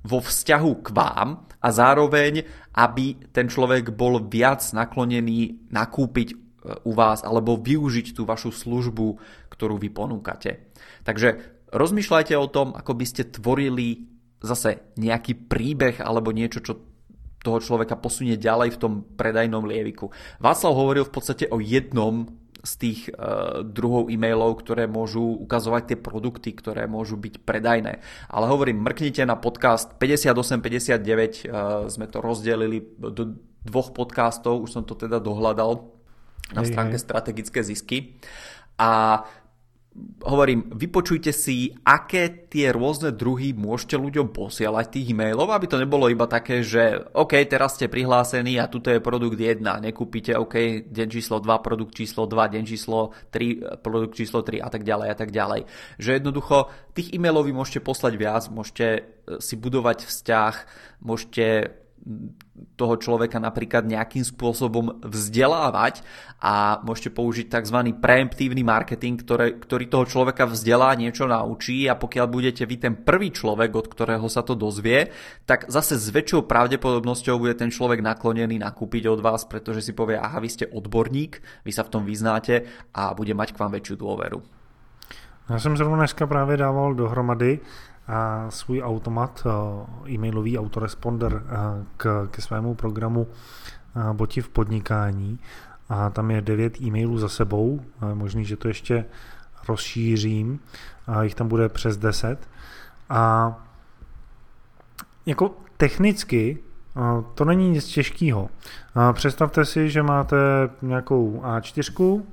vo 0.07 0.23
vzťahu 0.23 0.71
k 0.79 0.87
vám 0.95 1.43
a 1.63 1.67
zároveň, 1.71 2.43
aby 2.73 3.29
ten 3.29 3.49
človek 3.49 3.93
bol 3.93 4.21
viac 4.25 4.65
naklonený 4.73 5.69
nakúpiť 5.69 6.27
e, 6.33 6.35
u 6.85 6.91
vás 6.97 7.21
alebo 7.21 7.57
využiť 7.61 8.17
tú 8.17 8.25
vašu 8.25 8.49
službu, 8.49 9.21
ktorú 9.53 9.77
vy 9.77 9.89
ponúkate. 9.93 10.73
Takže 11.05 11.61
rozmýšľajte 11.69 12.33
o 12.37 12.49
tom, 12.49 12.73
ako 12.73 12.91
by 12.97 13.05
ste 13.05 13.29
tvorili 13.29 14.09
zase 14.43 14.93
nejaký 14.99 15.47
príbeh 15.47 16.03
alebo 16.03 16.35
niečo, 16.35 16.59
čo 16.59 16.73
toho 17.43 17.59
človeka 17.59 17.99
posunie 17.99 18.39
ďalej 18.39 18.79
v 18.79 18.81
tom 18.81 18.93
predajnom 19.19 19.67
lieviku. 19.67 20.09
Václav 20.39 20.71
hovoril 20.71 21.03
v 21.03 21.13
podstate 21.13 21.45
o 21.51 21.59
jednom 21.59 22.42
z 22.63 22.73
tých 22.79 22.99
uh, 23.11 23.59
druhov 23.61 24.07
e-mailov, 24.07 24.63
ktoré 24.63 24.87
môžu 24.87 25.35
ukazovať 25.43 25.83
tie 25.93 25.97
produkty, 25.99 26.55
ktoré 26.55 26.87
môžu 26.87 27.19
byť 27.19 27.43
predajné. 27.43 27.99
Ale 28.31 28.45
hovorím, 28.47 28.79
mrknite 28.87 29.27
na 29.27 29.35
podcast 29.35 29.99
5859, 29.99 31.51
uh, 31.51 31.83
e, 31.83 31.91
sme 31.91 32.07
to 32.07 32.23
rozdelili 32.23 32.79
do 32.95 33.35
dvoch 33.67 33.91
podcastov, 33.91 34.63
už 34.63 34.79
som 34.79 34.83
to 34.87 34.95
teda 34.95 35.19
dohľadal 35.19 35.91
na 36.55 36.63
stránke 36.63 36.95
strategické 36.95 37.59
zisky. 37.67 38.15
A 38.79 39.23
hovorím, 40.25 40.73
vypočujte 40.73 41.29
si, 41.29 41.69
aké 41.85 42.49
tie 42.49 42.73
rôzne 42.73 43.13
druhy 43.13 43.53
môžete 43.53 43.93
ľuďom 43.93 44.33
posielať 44.33 44.89
tých 44.89 45.13
e-mailov, 45.13 45.53
aby 45.53 45.69
to 45.69 45.77
nebolo 45.77 46.09
iba 46.09 46.25
také, 46.25 46.65
že 46.65 46.97
OK, 47.13 47.37
teraz 47.45 47.77
ste 47.77 47.85
prihlásení 47.85 48.57
a 48.57 48.65
tuto 48.65 48.89
je 48.89 48.97
produkt 48.97 49.37
1, 49.37 49.61
nekúpite 49.61 50.33
OK, 50.33 50.89
deň 50.89 51.07
číslo 51.13 51.37
2, 51.37 51.45
produkt 51.61 51.93
číslo 51.93 52.25
2, 52.25 52.53
deň 52.57 52.63
číslo 52.65 53.13
3, 53.29 53.85
produkt 53.85 54.17
číslo 54.17 54.41
3 54.41 54.65
a 54.65 54.69
tak 54.73 54.81
ďalej 54.81 55.07
a 55.13 55.15
tak 55.17 55.29
ďalej. 55.29 55.61
Že 56.01 56.09
jednoducho 56.17 56.73
tých 56.97 57.13
e-mailov 57.13 57.45
vy 57.45 57.53
môžete 57.53 57.85
poslať 57.85 58.13
viac, 58.17 58.43
môžete 58.49 59.05
si 59.37 59.55
budovať 59.55 60.09
vzťah, 60.09 60.55
môžete 61.05 61.45
toho 62.75 62.99
človeka 62.99 63.39
napríklad 63.39 63.87
nejakým 63.87 64.27
spôsobom 64.27 64.99
vzdelávať 65.07 66.03
a 66.43 66.83
môžete 66.83 67.15
použiť 67.15 67.47
tzv. 67.47 67.95
preemptívny 67.95 68.59
marketing, 68.59 69.15
ktoré, 69.23 69.55
ktorý 69.55 69.87
toho 69.87 70.05
človeka 70.05 70.43
vzdelá, 70.43 70.99
niečo 70.99 71.23
naučí 71.23 71.87
a 71.87 71.95
pokiaľ 71.95 72.27
budete 72.27 72.67
vy 72.67 72.75
ten 72.75 72.93
prvý 72.99 73.31
človek, 73.31 73.71
od 73.71 73.87
ktorého 73.87 74.27
sa 74.27 74.43
to 74.43 74.51
dozvie, 74.51 75.15
tak 75.47 75.71
zase 75.71 75.95
s 75.95 76.11
väčšou 76.11 76.43
pravdepodobnosťou 76.43 77.39
bude 77.39 77.55
ten 77.55 77.71
človek 77.71 78.03
naklonený 78.03 78.59
nakúpiť 78.59 79.07
od 79.07 79.23
vás, 79.23 79.47
pretože 79.47 79.79
si 79.79 79.95
povie, 79.95 80.19
aha, 80.19 80.43
vy 80.43 80.49
ste 80.51 80.65
odborník, 80.67 81.39
vy 81.63 81.71
sa 81.71 81.87
v 81.87 81.91
tom 81.93 82.03
vyznáte 82.03 82.67
a 82.91 83.15
bude 83.15 83.31
mať 83.31 83.55
k 83.55 83.59
vám 83.63 83.71
väčšiu 83.79 83.95
dôveru. 83.95 84.43
Já 85.49 85.59
jsem 85.59 85.77
zrovna 85.77 85.97
dneska 85.97 86.27
právě 86.27 86.57
dával 86.57 86.93
dohromady 86.93 87.59
a 88.07 88.45
svůj 88.49 88.83
automat, 88.83 89.47
eh, 89.47 90.11
e-mailový 90.11 90.59
autoresponder 90.59 91.43
eh, 91.45 91.85
k, 91.97 92.27
ke 92.31 92.41
svému 92.41 92.75
programu 92.75 93.27
eh, 93.29 94.13
Boti 94.13 94.41
v 94.41 94.49
podnikání 94.49 95.39
a 95.89 96.09
tam 96.09 96.31
je 96.31 96.41
9 96.41 96.81
e-mailů 96.81 97.17
za 97.17 97.29
sebou, 97.29 97.81
možný, 98.13 98.45
že 98.45 98.57
to 98.57 98.67
ještě 98.67 99.05
rozšířím, 99.67 100.59
a 101.07 101.23
jich 101.23 101.35
tam 101.35 101.47
bude 101.47 101.69
přes 101.69 101.97
10 101.97 102.49
a 103.09 103.53
jako 105.25 105.55
technicky 105.77 106.57
to 107.35 107.45
není 107.45 107.69
nic 107.69 107.85
těžkého. 107.85 108.49
Představte 109.13 109.65
si, 109.65 109.89
že 109.89 110.03
máte 110.03 110.37
nějakou 110.81 111.41
A4, 111.45 112.23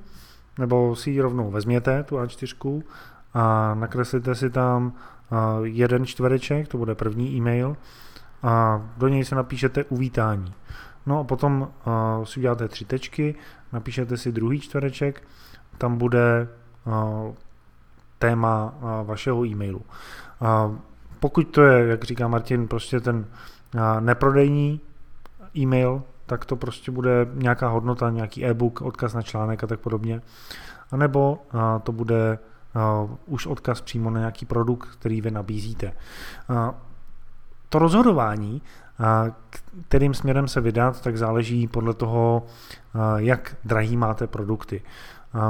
nebo 0.57 0.95
si 0.95 1.11
ji 1.11 1.21
rovnou 1.21 1.51
vezměte, 1.51 2.03
tu 2.03 2.15
A4, 2.15 2.83
a 3.33 3.75
nakreslíte 3.75 4.35
si 4.35 4.49
tam 4.49 4.93
jeden 5.63 6.05
čtvereček, 6.05 6.67
to 6.67 6.77
bude 6.77 6.95
první 6.95 7.35
e-mail, 7.35 7.77
a 8.43 8.81
do 8.97 9.07
něj 9.07 9.25
se 9.25 9.35
napíšete 9.35 9.83
uvítání. 9.83 10.53
No 11.05 11.19
a 11.19 11.23
potom 11.23 11.71
si 12.23 12.39
uděláte 12.39 12.67
tři 12.67 12.85
tečky, 12.85 13.35
napíšete 13.73 14.17
si 14.17 14.31
druhý 14.31 14.59
čtvereček, 14.59 15.23
tam 15.77 15.97
bude 15.97 16.47
téma 18.19 18.73
vašeho 19.03 19.45
e-mailu. 19.45 19.81
Pokud 21.19 21.43
to 21.43 21.61
je, 21.61 21.87
jak 21.87 22.03
říká 22.03 22.27
Martin, 22.27 22.67
prostě 22.67 22.99
ten 22.99 23.25
neprodejní 23.99 24.81
e-mail, 25.57 26.03
tak 26.25 26.45
to 26.45 26.55
prostě 26.55 26.91
bude 26.91 27.27
nějaká 27.33 27.67
hodnota, 27.67 28.09
nějaký 28.09 28.45
e-book, 28.45 28.81
odkaz 28.81 29.13
na 29.13 29.21
článek 29.21 29.63
a 29.63 29.67
tak 29.67 29.79
podobně. 29.79 30.21
A 30.91 30.97
nebo 30.97 31.41
to 31.83 31.91
bude 31.91 32.39
už 33.25 33.47
odkaz 33.47 33.81
přímo 33.81 34.09
na 34.09 34.19
nějaký 34.19 34.45
produkt, 34.45 34.89
který 34.89 35.21
vy 35.21 35.31
nabízíte. 35.31 35.93
To 37.69 37.79
rozhodování, 37.79 38.61
kterým 39.87 40.13
směrem 40.13 40.47
se 40.47 40.61
vydat, 40.61 41.01
tak 41.01 41.17
záleží 41.17 41.67
podle 41.67 41.93
toho, 41.93 42.45
jak 43.17 43.55
drahý 43.63 43.97
máte 43.97 44.27
produkty. 44.27 44.81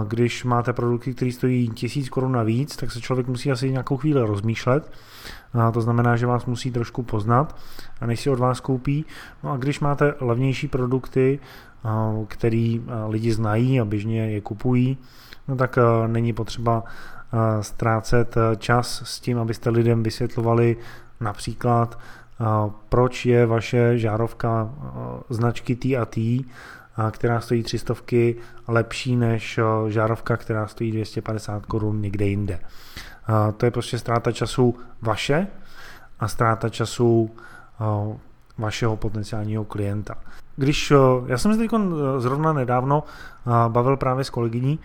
Když 0.07 0.43
máte 0.43 0.73
produkty, 0.73 1.13
které 1.13 1.31
stojí 1.31 1.69
tisíc 1.69 2.09
korun 2.09 2.31
navíc, 2.31 2.75
tak 2.75 2.91
se 2.91 3.01
člověk 3.01 3.27
musí 3.27 3.51
asi 3.51 3.71
nějakou 3.71 3.97
chvíli 3.97 4.21
rozmýšlet. 4.21 4.91
Uh, 5.55 5.71
to 5.71 5.81
znamená, 5.81 6.15
že 6.15 6.25
vás 6.25 6.45
musí 6.45 6.71
trošku 6.71 7.03
poznat, 7.03 7.55
a 8.01 8.05
než 8.05 8.19
si 8.19 8.29
od 8.29 8.39
vás 8.39 8.59
koupí. 8.59 9.05
No 9.43 9.51
a 9.51 9.57
když 9.57 9.79
máte 9.79 10.13
levnější 10.19 10.67
produkty, 10.67 11.39
který 12.27 12.83
lidi 13.07 13.33
znají 13.33 13.81
a 13.81 13.85
běžně 13.85 14.31
je 14.31 14.41
kupují, 14.41 14.97
no 15.47 15.55
tak 15.55 15.77
není 16.07 16.33
potřeba 16.33 16.83
ztrácet 17.61 18.35
čas 18.57 19.01
s 19.05 19.19
tím, 19.19 19.39
abyste 19.39 19.69
lidem 19.69 20.03
vysvětlovali 20.03 20.77
například, 21.19 21.99
proč 22.89 23.25
je 23.25 23.45
vaše 23.45 23.97
žárovka 23.97 24.69
značky 25.29 25.75
T&T, 25.75 26.39
uh, 26.39 26.45
která 27.11 27.41
stojí 27.41 27.63
300 27.63 27.93
lepší 28.67 29.15
než 29.15 29.59
žárovka, 29.87 30.37
která 30.37 30.67
stojí 30.67 30.91
250 30.91 31.65
korun 31.65 32.01
někde 32.01 32.25
jinde. 32.25 32.59
To 33.57 33.65
je 33.65 33.71
prostě 33.71 33.99
ztráta 33.99 34.31
času 34.31 34.75
vaše 35.01 35.47
a 36.19 36.27
ztráta 36.27 36.69
času 36.69 37.31
vašeho 38.57 38.97
potenciálního 38.97 39.65
klienta. 39.65 40.15
Když, 40.55 40.93
já 41.25 41.37
jsem 41.37 41.53
se 41.53 41.57
teď 41.57 41.71
zrovna 42.17 42.53
nedávno 42.53 43.03
bavil 43.67 43.97
právě 43.97 44.23
s 44.23 44.29
kolegyní, 44.29 44.79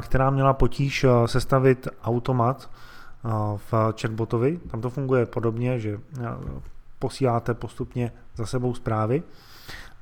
která 0.00 0.30
měla 0.30 0.52
potíž 0.52 1.06
sestavit 1.26 1.88
automat 2.04 2.70
v 3.56 3.94
chatbotovi. 4.00 4.60
Tam 4.70 4.80
to 4.80 4.90
funguje 4.90 5.26
podobně, 5.26 5.80
že 5.80 5.98
posíláte 6.98 7.54
postupně 7.54 8.12
za 8.36 8.46
sebou 8.46 8.74
zprávy. 8.74 9.22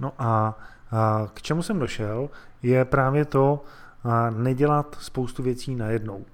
No 0.01 0.13
a 0.19 0.59
k 1.35 1.43
čemu 1.43 1.63
jsem 1.63 1.79
došel, 1.79 2.31
je 2.63 2.85
právě 2.85 3.25
to 3.25 3.65
nedělat 4.31 4.97
spoustu 5.01 5.43
věcí 5.43 5.75
najednou. 5.75 6.25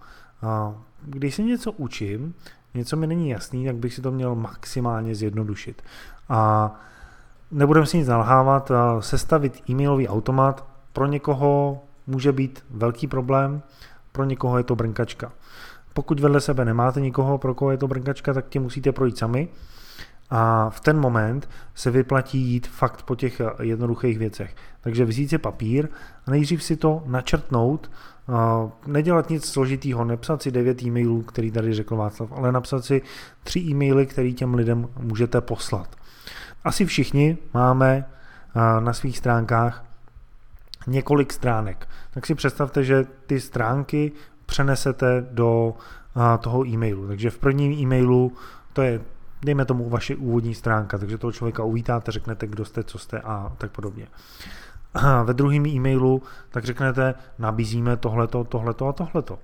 Když 1.03 1.35
se 1.35 1.43
něco 1.43 1.73
učím, 1.73 2.35
něco 2.75 2.97
mi 2.97 3.07
není 3.07 3.29
jasný, 3.29 3.67
tak 3.67 3.77
bych 3.77 3.95
si 3.95 4.03
to 4.03 4.11
měl 4.11 4.35
maximálně 4.35 5.15
zjednodušit. 5.15 5.83
A 6.29 6.75
nebudeme 7.51 7.87
si 7.87 7.99
nic 7.99 8.09
nalhávat, 8.09 8.73
sestavit 9.01 9.63
e-mailový 9.71 10.09
automat 10.09 10.67
pro 10.93 11.07
někoho 11.07 11.83
může 12.07 12.33
být 12.33 12.65
velký 12.71 13.07
problém, 13.07 13.63
pro 14.13 14.25
někoho 14.25 14.59
je 14.59 14.65
to 14.65 14.77
brnkačka. 14.77 15.33
Pokud 15.95 16.21
vedle 16.21 16.41
sebe 16.41 16.65
nemáte 16.65 17.01
nikoho, 17.01 17.39
pro 17.39 17.55
koho 17.55 17.71
je 17.71 17.77
to 17.77 17.89
brnkačka, 17.89 18.33
tak 18.33 18.49
ti 18.49 18.59
musíte 18.59 18.93
projít 18.93 19.19
sami. 19.19 19.49
A 20.31 20.71
v 20.71 20.81
ten 20.81 21.01
moment 21.01 21.49
se 21.75 21.91
vyplatí 21.91 22.39
jít 22.39 22.67
fakt 22.67 23.03
po 23.03 23.15
těch 23.15 23.41
jednoduchých 23.63 24.19
věcech. 24.19 24.57
Takže 24.81 25.05
vzít 25.05 25.29
si 25.29 25.39
papír 25.39 25.89
a 26.27 26.31
nejdřív 26.31 26.63
si 26.63 26.77
to 26.77 27.03
načrtnout, 27.07 27.91
nedělat 28.87 29.31
nic 29.31 29.45
složitýho, 29.45 30.05
nepsat 30.05 30.43
si 30.43 30.51
devět 30.51 30.83
e-mailů, 30.83 31.23
který 31.23 31.51
tady 31.51 31.75
řekl 31.75 31.97
Václav, 31.97 32.33
ale 32.33 32.53
napsat 32.53 32.85
si 32.85 33.03
tři 33.43 33.61
e-maily, 33.61 34.07
který 34.07 34.35
těm 34.35 34.55
lidem 34.55 34.89
můžete 35.01 35.41
poslat. 35.41 35.97
Asi 36.65 36.87
všichni 36.87 37.39
máme 37.55 38.05
na 38.81 38.93
svých 38.93 39.19
stránkách 39.19 39.85
několik 40.87 41.33
stránek. 41.33 41.89
Tak 42.11 42.27
si 42.27 42.35
představte, 42.35 42.85
že 42.85 43.07
ty 43.27 43.41
stránky 43.41 44.13
přenesete 44.47 45.27
do 45.31 45.75
toho 46.41 46.67
e-mailu. 46.67 47.07
Takže 47.07 47.31
v 47.31 47.39
prvním 47.39 47.73
e-mailu 47.73 48.33
to 48.73 48.83
je, 48.83 49.01
dejme 49.47 49.65
tomu, 49.65 49.89
vaše 49.89 50.17
úvodní 50.17 50.55
stránka, 50.55 50.99
takže 50.99 51.19
toho 51.19 51.33
člověka 51.33 51.63
uvítáte, 51.63 52.13
řeknete, 52.13 52.47
kdo 52.47 52.65
jste, 52.65 52.85
co 52.85 52.99
jste 52.99 53.21
a 53.21 53.53
tak 53.59 53.71
podobně. 53.71 54.07
A 54.95 55.23
ve 55.23 55.35
druhém 55.35 55.67
e-mailu 55.67 56.23
tak 56.51 56.65
řeknete, 56.65 57.15
nabízíme 57.39 57.97
tohleto, 57.97 58.45
tohleto 58.45 58.89
a 58.89 58.93
tohleto. 58.93 59.39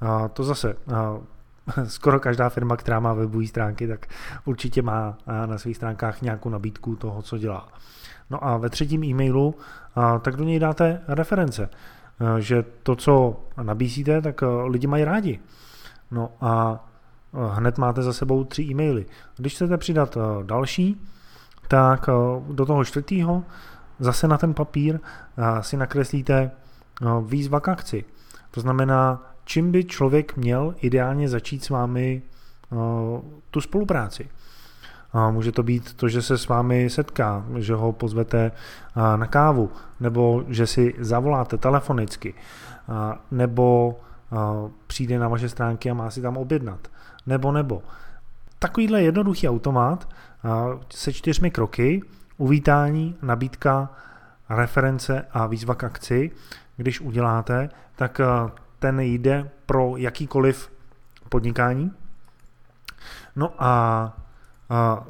A 0.00 0.28
to 0.28 0.44
zase 0.44 0.76
a 0.94 1.16
skoro 1.84 2.20
každá 2.20 2.48
firma, 2.48 2.76
která 2.76 3.00
má 3.00 3.12
webové 3.12 3.46
stránky, 3.46 3.88
tak 3.88 4.06
určitě 4.44 4.82
má 4.82 5.18
na 5.46 5.58
svých 5.58 5.76
stránkách 5.76 6.22
nějakou 6.22 6.48
nabídku 6.48 6.96
toho, 6.96 7.22
co 7.22 7.38
dělá. 7.38 7.68
No 8.30 8.44
a 8.44 8.56
ve 8.56 8.70
třetím 8.70 9.04
e-mailu 9.04 9.54
tak 10.20 10.36
do 10.36 10.44
něj 10.44 10.58
dáte 10.58 11.00
reference, 11.08 11.70
že 12.38 12.64
to, 12.82 12.96
co 12.96 13.40
nabízíte, 13.62 14.22
tak 14.22 14.42
lidi 14.64 14.86
mají 14.86 15.04
rádi. 15.04 15.40
No 16.10 16.30
a 16.40 16.84
hned 17.52 17.78
máte 17.78 18.02
za 18.02 18.12
sebou 18.12 18.44
tři 18.44 18.62
e-maily. 18.62 19.06
Když 19.36 19.54
chcete 19.54 19.78
přidat 19.78 20.18
další, 20.42 21.00
tak 21.68 22.06
do 22.48 22.66
toho 22.66 22.84
čtvrtého 22.84 23.44
zase 23.98 24.28
na 24.28 24.38
ten 24.38 24.54
papír 24.54 25.00
si 25.60 25.76
nakreslíte 25.76 26.50
výzva 27.26 27.60
k 27.60 27.68
akci. 27.68 28.04
To 28.50 28.60
znamená, 28.60 29.22
čím 29.44 29.72
by 29.72 29.84
člověk 29.84 30.36
měl 30.36 30.74
ideálně 30.80 31.28
začít 31.28 31.64
s 31.64 31.70
vámi 31.70 32.22
tu 33.50 33.60
spolupráci. 33.60 34.28
Může 35.30 35.52
to 35.52 35.62
být 35.62 35.94
to, 35.94 36.08
že 36.08 36.22
se 36.22 36.38
s 36.38 36.48
vámi 36.48 36.90
setká, 36.90 37.44
že 37.58 37.74
ho 37.74 37.92
pozvete 37.92 38.52
na 39.16 39.26
kávu, 39.26 39.70
nebo 40.00 40.44
že 40.48 40.66
si 40.66 40.94
zavoláte 40.98 41.58
telefonicky, 41.58 42.34
nebo 43.30 43.94
přijde 44.86 45.18
na 45.18 45.28
vaše 45.28 45.48
stránky 45.48 45.90
a 45.90 45.94
má 45.94 46.10
si 46.10 46.22
tam 46.22 46.36
objednat. 46.36 46.88
Nebo, 47.26 47.52
nebo. 47.52 47.82
Takovýhle 48.58 49.02
jednoduchý 49.02 49.48
automat 49.48 50.08
se 50.90 51.12
čtyřmi 51.12 51.50
kroky, 51.50 52.02
uvítání, 52.36 53.16
nabídka, 53.22 53.90
reference 54.48 55.26
a 55.32 55.46
výzva 55.46 55.74
k 55.74 55.84
akci, 55.84 56.30
když 56.76 57.00
uděláte, 57.00 57.70
tak 57.96 58.20
ten 58.78 59.00
jde 59.00 59.50
pro 59.66 59.96
jakýkoliv 59.96 60.72
podnikání. 61.28 61.92
No 63.36 63.52
a 63.58 64.12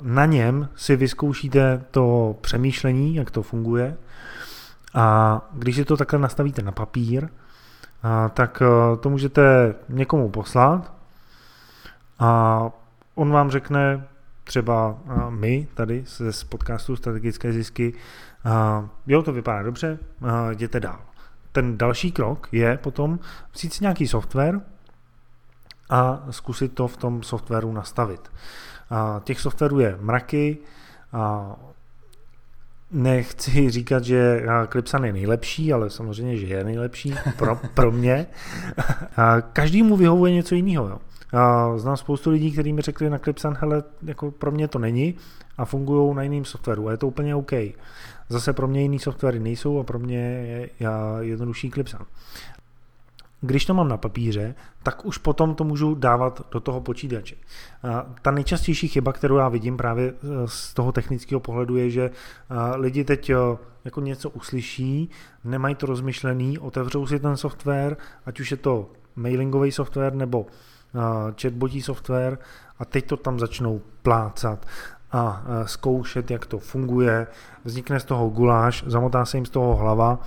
na 0.03 0.27
něm 0.27 0.69
si 0.75 0.97
vyzkoušíte 0.97 1.85
to 1.91 2.37
přemýšlení, 2.41 3.15
jak 3.15 3.31
to 3.31 3.43
funguje. 3.43 3.97
A 4.95 5.41
když 5.53 5.77
si 5.77 5.85
to 5.85 5.97
takhle 5.97 6.19
nastavíte 6.19 6.63
na 6.63 6.73
papír, 6.73 7.29
tak 8.35 8.63
to 9.01 9.11
můžete 9.11 9.75
někomu 9.89 10.31
poslat 10.31 10.94
a 12.25 12.71
on 13.15 13.31
vám 13.31 13.51
řekne, 13.51 14.07
třeba 14.45 14.99
my 15.29 15.69
tady 15.75 16.05
z 16.31 16.45
podcastu 16.45 16.97
Strategické 16.97 17.53
zisky, 17.53 17.95
jo, 19.07 19.23
to 19.23 19.33
vypadá 19.33 19.63
dobře, 19.63 19.99
jděte 20.51 20.81
dál. 20.81 21.01
Ten 21.53 21.79
další 21.79 22.13
krok 22.13 22.49
je 22.53 22.79
potom 22.79 23.19
vzít 23.53 23.73
si 23.73 23.85
nějaký 23.85 24.09
software 24.09 24.61
a 25.91 26.27
zkusit 26.31 26.75
to 26.75 26.89
v 26.89 26.97
tom 26.97 27.23
softwaru 27.23 27.73
nastavit. 27.73 28.33
Těch 29.25 29.41
softwarů 29.41 29.81
je 29.81 29.99
mraky 30.01 30.59
nechci 32.91 33.71
říkat, 33.71 34.05
že 34.05 34.47
Clipsan 34.69 35.05
je 35.05 35.13
nejlepší, 35.13 35.73
ale 35.73 35.91
samozřejmě, 35.91 36.37
že 36.37 36.47
je 36.47 36.65
nejlepší 36.65 37.15
pro, 37.37 37.61
pro 37.75 37.93
mě. 37.93 38.27
A 39.17 39.41
každý 39.41 39.83
mu 39.83 39.97
vyhovuje 39.97 40.33
něco 40.33 40.55
jiného. 40.55 40.89
Jo. 40.89 40.99
Znám 41.77 41.97
spoustu 41.97 42.31
lidí, 42.31 42.53
kteří 42.53 42.73
mi 42.73 42.83
řekli 42.83 43.11
na 43.11 43.19
Clipsan, 43.19 43.57
hele, 43.61 43.83
jako 44.03 44.31
pro 44.31 44.51
mě 44.51 44.69
to 44.69 44.79
není 44.79 45.15
a 45.59 45.65
fungují 45.65 46.15
na 46.15 46.23
jiném 46.23 46.45
softwaru 46.45 46.89
a 46.89 46.91
je 46.91 46.97
to 46.97 47.07
úplně 47.07 47.35
OK. 47.35 47.53
Zase 48.29 48.53
pro 48.53 48.69
mě 48.69 48.83
jiný 48.83 48.99
softwary 48.99 49.39
nejsou 49.41 49.79
a 49.79 49.85
pro 49.85 49.99
mě 49.99 50.19
je 50.19 50.71
jednodušší 51.21 51.71
Clipsan. 51.71 52.07
Když 53.47 53.65
to 53.65 53.75
mám 53.75 53.89
na 53.89 53.97
papíře, 53.97 54.55
tak 54.83 55.07
už 55.07 55.19
potom 55.19 55.55
to 55.55 55.65
můžu 55.65 55.95
dávat 55.95 56.47
do 56.53 56.61
toho 56.61 56.81
počítače. 56.81 57.37
Ta 58.23 58.31
nejčastější 58.31 58.89
chyba, 58.89 59.13
kterou 59.13 59.37
já 59.37 59.49
vidím 59.49 59.77
právě 59.77 60.09
e, 60.09 60.15
z 60.47 60.75
toho 60.75 60.93
technického 60.93 61.41
pohledu, 61.41 61.77
je, 61.77 61.91
že 61.91 62.03
e, 62.03 62.11
lidi 62.77 63.05
teď 63.05 63.31
e, 63.31 63.37
jako 63.85 64.01
něco 64.01 64.31
uslyší, 64.31 65.11
nemají 65.45 65.75
to 65.75 65.87
rozmyšlený, 65.87 66.59
otevřou 66.59 67.07
si 67.07 67.21
ten 67.21 67.37
software, 67.37 67.97
ať 68.27 68.41
už 68.41 68.51
je 68.51 68.57
to 68.57 68.91
mailingový 69.17 69.73
software 69.73 70.15
nebo 70.15 70.47
chatbotí 71.43 71.83
software 71.83 72.39
a 72.79 72.85
teď 72.85 73.07
to 73.07 73.17
tam 73.17 73.39
začnou 73.39 73.81
plácat 74.03 74.67
a 75.13 75.43
zkoušet, 75.65 76.31
jak 76.31 76.47
to 76.47 76.59
funguje. 76.59 77.27
Vznikne 77.65 78.01
z 78.01 78.05
toho 78.05 78.29
guláš, 78.29 78.85
zamotá 78.87 79.25
se 79.25 79.37
jim 79.37 79.47
z 79.47 79.51
toho 79.51 79.77
hlava 79.77 80.19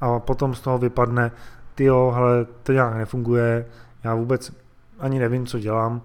a 0.00 0.18
potom 0.18 0.54
z 0.54 0.60
toho 0.60 0.78
vypadne 0.78 1.32
ty 1.74 1.84
jo, 1.84 2.12
hele, 2.14 2.46
to 2.62 2.72
nějak 2.72 2.94
nefunguje, 2.94 3.66
já 4.04 4.14
vůbec 4.14 4.52
ani 4.98 5.18
nevím, 5.18 5.46
co 5.46 5.58
dělám 5.58 6.02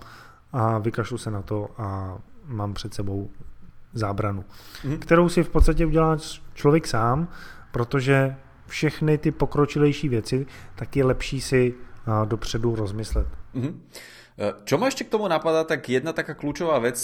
a 0.54 0.78
vykašlu 0.78 1.18
se 1.18 1.32
na 1.32 1.42
to 1.42 1.70
a 1.78 2.18
mám 2.48 2.74
před 2.74 2.94
sebou 2.94 3.30
zábranu, 3.94 4.44
mm. 4.84 4.98
kterou 4.98 5.30
si 5.30 5.44
v 5.44 5.50
podstatě 5.50 5.86
udělá 5.86 6.18
člověk 6.54 6.88
sám, 6.88 7.28
protože 7.72 8.36
všechny 8.68 9.18
ty 9.18 9.32
pokročilejší 9.32 10.10
věci, 10.10 10.46
tak 10.76 10.96
je 10.96 11.06
lepší 11.06 11.42
si 11.42 11.74
dopředu 12.26 12.76
rozmyslet. 12.76 13.28
Mm. 13.56 13.74
Čo 14.36 14.76
ma 14.76 14.92
ešte 14.92 15.08
k 15.08 15.16
tomu 15.16 15.32
napadá, 15.32 15.64
tak 15.64 15.88
jedna 15.88 16.12
taká 16.12 16.36
kľúčová 16.36 16.84
vec, 16.84 17.00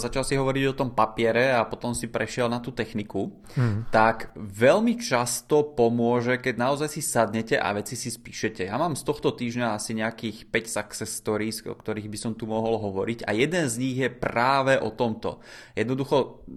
začal 0.00 0.24
si 0.24 0.32
hovoriť 0.32 0.64
o 0.72 0.78
tom 0.80 0.96
papiere 0.96 1.52
a 1.52 1.60
potom 1.68 1.92
si 1.92 2.08
prešiel 2.08 2.48
na 2.48 2.56
tú 2.56 2.72
techniku, 2.72 3.36
hmm. 3.52 3.92
tak 3.92 4.32
veľmi 4.32 4.96
často 4.96 5.76
pomôže, 5.76 6.40
keď 6.40 6.54
naozaj 6.56 6.88
si 6.88 7.04
sadnete 7.04 7.60
a 7.60 7.68
veci 7.76 8.00
si 8.00 8.08
spíšete. 8.08 8.64
Ja 8.64 8.80
mám 8.80 8.96
z 8.96 9.04
tohto 9.04 9.36
týždňa 9.36 9.76
asi 9.76 9.92
nejakých 9.92 10.48
5 10.48 10.64
success 10.80 11.12
stories, 11.12 11.60
o 11.68 11.76
ktorých 11.76 12.08
by 12.08 12.16
som 12.16 12.32
tu 12.32 12.48
mohol 12.48 12.80
hovoriť 12.80 13.28
a 13.28 13.36
jeden 13.36 13.68
z 13.68 13.74
nich 13.84 14.00
je 14.00 14.08
práve 14.08 14.80
o 14.80 14.88
tomto. 14.88 15.44
Jednoducho 15.76 16.48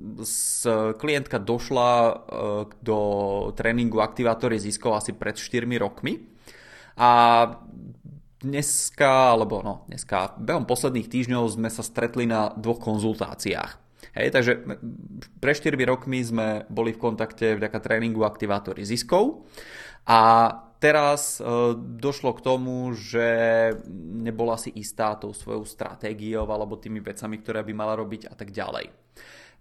klientka 0.95 1.35
došla 1.35 1.91
e, 1.91 2.13
do 2.79 2.99
tréningu 3.59 3.99
aktivátory 3.99 4.55
ziskov 4.55 4.95
asi 4.95 5.11
pred 5.11 5.35
4 5.35 5.67
rokmi 5.83 6.37
a 6.95 7.11
dneska, 8.41 9.33
alebo 9.33 9.65
no 9.65 9.85
dneska, 9.89 10.37
behom 10.37 10.69
posledných 10.69 11.09
týždňov 11.09 11.57
sme 11.57 11.69
sa 11.73 11.81
stretli 11.81 12.29
na 12.29 12.53
dvoch 12.53 12.77
konzultáciách. 12.81 13.87
Hej, 14.17 14.33
takže 14.33 14.53
pre 15.37 15.53
4 15.53 15.73
rokmi 15.85 16.21
sme 16.21 16.65
boli 16.69 16.93
v 16.93 17.01
kontakte 17.01 17.57
vďaka 17.57 17.77
tréningu 17.81 18.25
aktivátory 18.25 18.81
ziskov 18.81 19.45
a 20.09 20.53
teraz 20.81 21.37
e, 21.37 21.73
došlo 21.77 22.33
k 22.37 22.43
tomu, 22.45 22.93
že 22.93 23.27
nebola 24.17 24.57
si 24.57 24.73
istá 24.73 25.17
tou 25.17 25.33
svojou 25.33 25.65
stratégiou 25.65 26.49
alebo 26.49 26.81
tými 26.81 27.01
vecami, 27.01 27.41
ktoré 27.41 27.61
by 27.65 27.73
mala 27.73 27.93
robiť 27.97 28.29
a 28.29 28.33
tak 28.33 28.53
ďalej. 28.53 29.06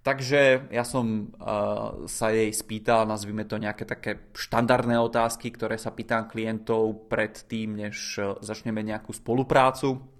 Takže 0.03 0.71
ja 0.71 0.85
som 0.87 1.35
uh, 1.35 2.07
sa 2.07 2.31
jej 2.31 2.55
spýtal, 2.55 3.11
nazvime 3.11 3.43
to 3.43 3.59
nejaké 3.59 3.83
také 3.83 4.31
štandardné 4.35 4.97
otázky, 5.03 5.51
ktoré 5.51 5.77
sa 5.77 5.91
pýtam 5.91 6.31
klientov 6.31 7.11
pred 7.11 7.35
tým, 7.51 7.75
než 7.75 8.23
začneme 8.39 8.87
nejakú 8.87 9.11
spoluprácu. 9.11 10.16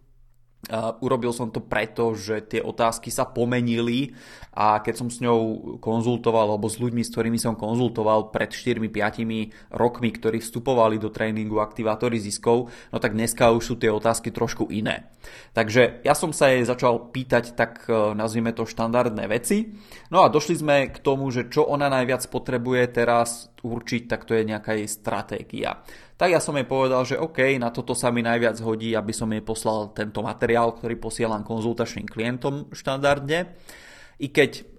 Urobil 0.99 1.31
som 1.31 1.55
to 1.55 1.63
preto, 1.63 2.19
že 2.19 2.43
tie 2.43 2.59
otázky 2.59 3.15
sa 3.15 3.23
pomenili 3.23 4.19
a 4.51 4.83
keď 4.83 4.95
som 4.99 5.09
s 5.13 5.23
ňou 5.23 5.79
konzultoval, 5.79 6.51
alebo 6.51 6.67
s 6.67 6.83
ľuďmi, 6.83 7.07
s 7.07 7.13
ktorými 7.15 7.39
som 7.39 7.55
konzultoval 7.55 8.35
pred 8.35 8.51
4-5 8.51 9.71
rokmi, 9.71 10.09
ktorí 10.11 10.43
vstupovali 10.43 10.99
do 10.99 11.13
tréningu 11.13 11.63
aktivátory 11.63 12.19
ziskov, 12.19 12.73
no 12.91 12.97
tak 12.99 13.15
dneska 13.15 13.55
už 13.55 13.63
sú 13.63 13.75
tie 13.79 13.95
otázky 13.95 14.35
trošku 14.35 14.67
iné. 14.75 15.07
Takže 15.55 16.03
ja 16.03 16.19
som 16.19 16.35
sa 16.35 16.51
jej 16.51 16.67
začal 16.67 17.15
pýtať 17.15 17.55
tak 17.55 17.87
uh, 17.87 18.17
nazvime 18.17 18.51
to 18.51 18.67
štandardné 18.67 19.31
veci. 19.31 19.71
No 20.11 20.27
a 20.27 20.33
došli 20.33 20.55
sme 20.59 20.77
k 20.91 20.99
tomu, 20.99 21.31
že 21.31 21.47
čo 21.47 21.63
ona 21.63 21.87
najviac 21.87 22.27
potrebuje 22.27 22.83
teraz 22.91 23.55
určiť, 23.63 24.09
tak 24.11 24.29
to 24.29 24.37
je 24.37 24.49
nejaká 24.49 24.77
jej 24.77 24.89
stratégia 24.89 25.81
tak 26.17 26.33
ja 26.33 26.41
som 26.41 26.57
jej 26.57 26.65
povedal, 26.65 27.05
že 27.05 27.21
OK, 27.21 27.61
na 27.61 27.69
toto 27.69 27.93
sa 27.93 28.09
mi 28.09 28.25
najviac 28.25 28.57
hodí, 28.65 28.97
aby 28.97 29.13
som 29.13 29.29
jej 29.29 29.45
poslal 29.45 29.93
tento 29.93 30.25
materiál, 30.25 30.73
ktorý 30.73 30.97
posielam 30.97 31.45
konzultačným 31.45 32.09
klientom 32.09 32.73
štandardne. 32.73 33.53
I 34.17 34.33
keď 34.33 34.76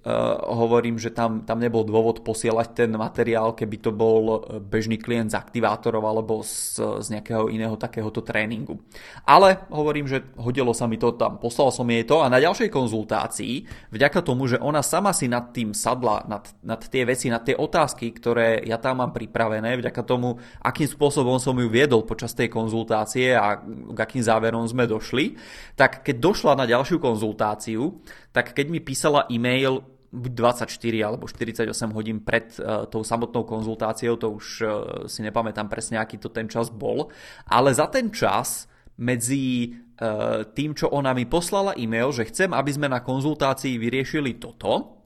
hovorím, 0.47 0.95
že 0.95 1.11
tam, 1.11 1.43
tam 1.43 1.59
nebol 1.59 1.83
dôvod 1.83 2.23
posielať 2.23 2.67
ten 2.85 2.91
materiál, 2.95 3.51
keby 3.51 3.77
to 3.83 3.91
bol 3.91 4.23
eh, 4.47 4.63
bežný 4.63 4.95
klient 4.95 5.35
z 5.35 5.39
aktivátorov 5.39 5.99
alebo 6.07 6.39
z, 6.45 6.79
z 7.03 7.07
nejakého 7.11 7.51
iného 7.51 7.75
takéhoto 7.75 8.23
tréningu. 8.23 8.79
Ale 9.27 9.67
hovorím, 9.67 10.07
že 10.07 10.23
hodilo 10.39 10.71
sa 10.71 10.87
mi 10.87 10.95
to 10.95 11.11
tam, 11.19 11.41
poslal 11.43 11.75
som 11.75 11.83
jej 11.91 12.07
to 12.07 12.23
a 12.23 12.31
na 12.31 12.39
ďalšej 12.39 12.71
konzultácii, 12.71 13.67
vďaka 13.91 14.19
tomu, 14.23 14.47
že 14.47 14.61
ona 14.61 14.79
sama 14.79 15.11
si 15.11 15.27
nad 15.27 15.51
tým 15.51 15.75
sadla, 15.75 16.23
nad, 16.31 16.47
nad 16.63 16.79
tie 16.79 17.03
veci, 17.03 17.27
nad 17.27 17.43
tie 17.43 17.59
otázky, 17.59 18.15
ktoré 18.15 18.63
ja 18.63 18.79
tam 18.79 19.03
mám 19.03 19.11
pripravené, 19.11 19.75
vďaka 19.75 20.01
tomu, 20.07 20.39
akým 20.63 20.87
spôsobom 20.87 21.35
som 21.35 21.57
ju 21.59 21.67
viedol 21.67 22.07
počas 22.07 22.31
tej 22.31 22.47
konzultácie 22.47 23.35
a 23.35 23.59
k 23.65 23.97
akým 23.97 24.23
záverom 24.23 24.63
sme 24.63 24.87
došli, 24.87 25.35
tak 25.75 26.07
keď 26.07 26.15
došla 26.15 26.53
na 26.55 26.63
ďalšiu 26.63 27.01
konzultáciu, 27.03 27.99
tak 28.31 28.53
keď 28.53 28.65
mi 28.69 28.79
písala 28.79 29.25
e-mail 29.33 29.96
buď 30.17 30.33
24 30.65 31.07
alebo 31.07 31.29
48 31.29 31.69
hodín 31.93 32.17
pred 32.25 32.49
uh, 32.59 32.89
tou 32.89 33.05
samotnou 33.05 33.45
konzultáciou, 33.45 34.17
to 34.17 34.33
už 34.33 34.47
uh, 34.61 34.69
si 35.05 35.21
nepamätám 35.21 35.69
presne, 35.69 36.01
aký 36.01 36.17
to 36.17 36.33
ten 36.33 36.49
čas 36.49 36.73
bol, 36.73 37.13
ale 37.45 37.69
za 37.71 37.85
ten 37.87 38.09
čas 38.09 38.65
medzi 38.97 39.77
uh, 40.01 40.43
tým, 40.51 40.73
čo 40.73 40.89
ona 40.89 41.13
mi 41.13 41.29
poslala 41.29 41.77
e-mail, 41.77 42.09
že 42.09 42.27
chcem, 42.27 42.49
aby 42.49 42.71
sme 42.73 42.89
na 42.89 43.05
konzultácii 43.05 43.77
vyriešili 43.77 44.41
toto 44.41 45.05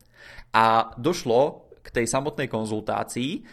a 0.56 0.96
došlo 0.96 1.70
k 1.84 1.88
tej 1.92 2.06
samotnej 2.08 2.48
konzultácii, 2.48 3.44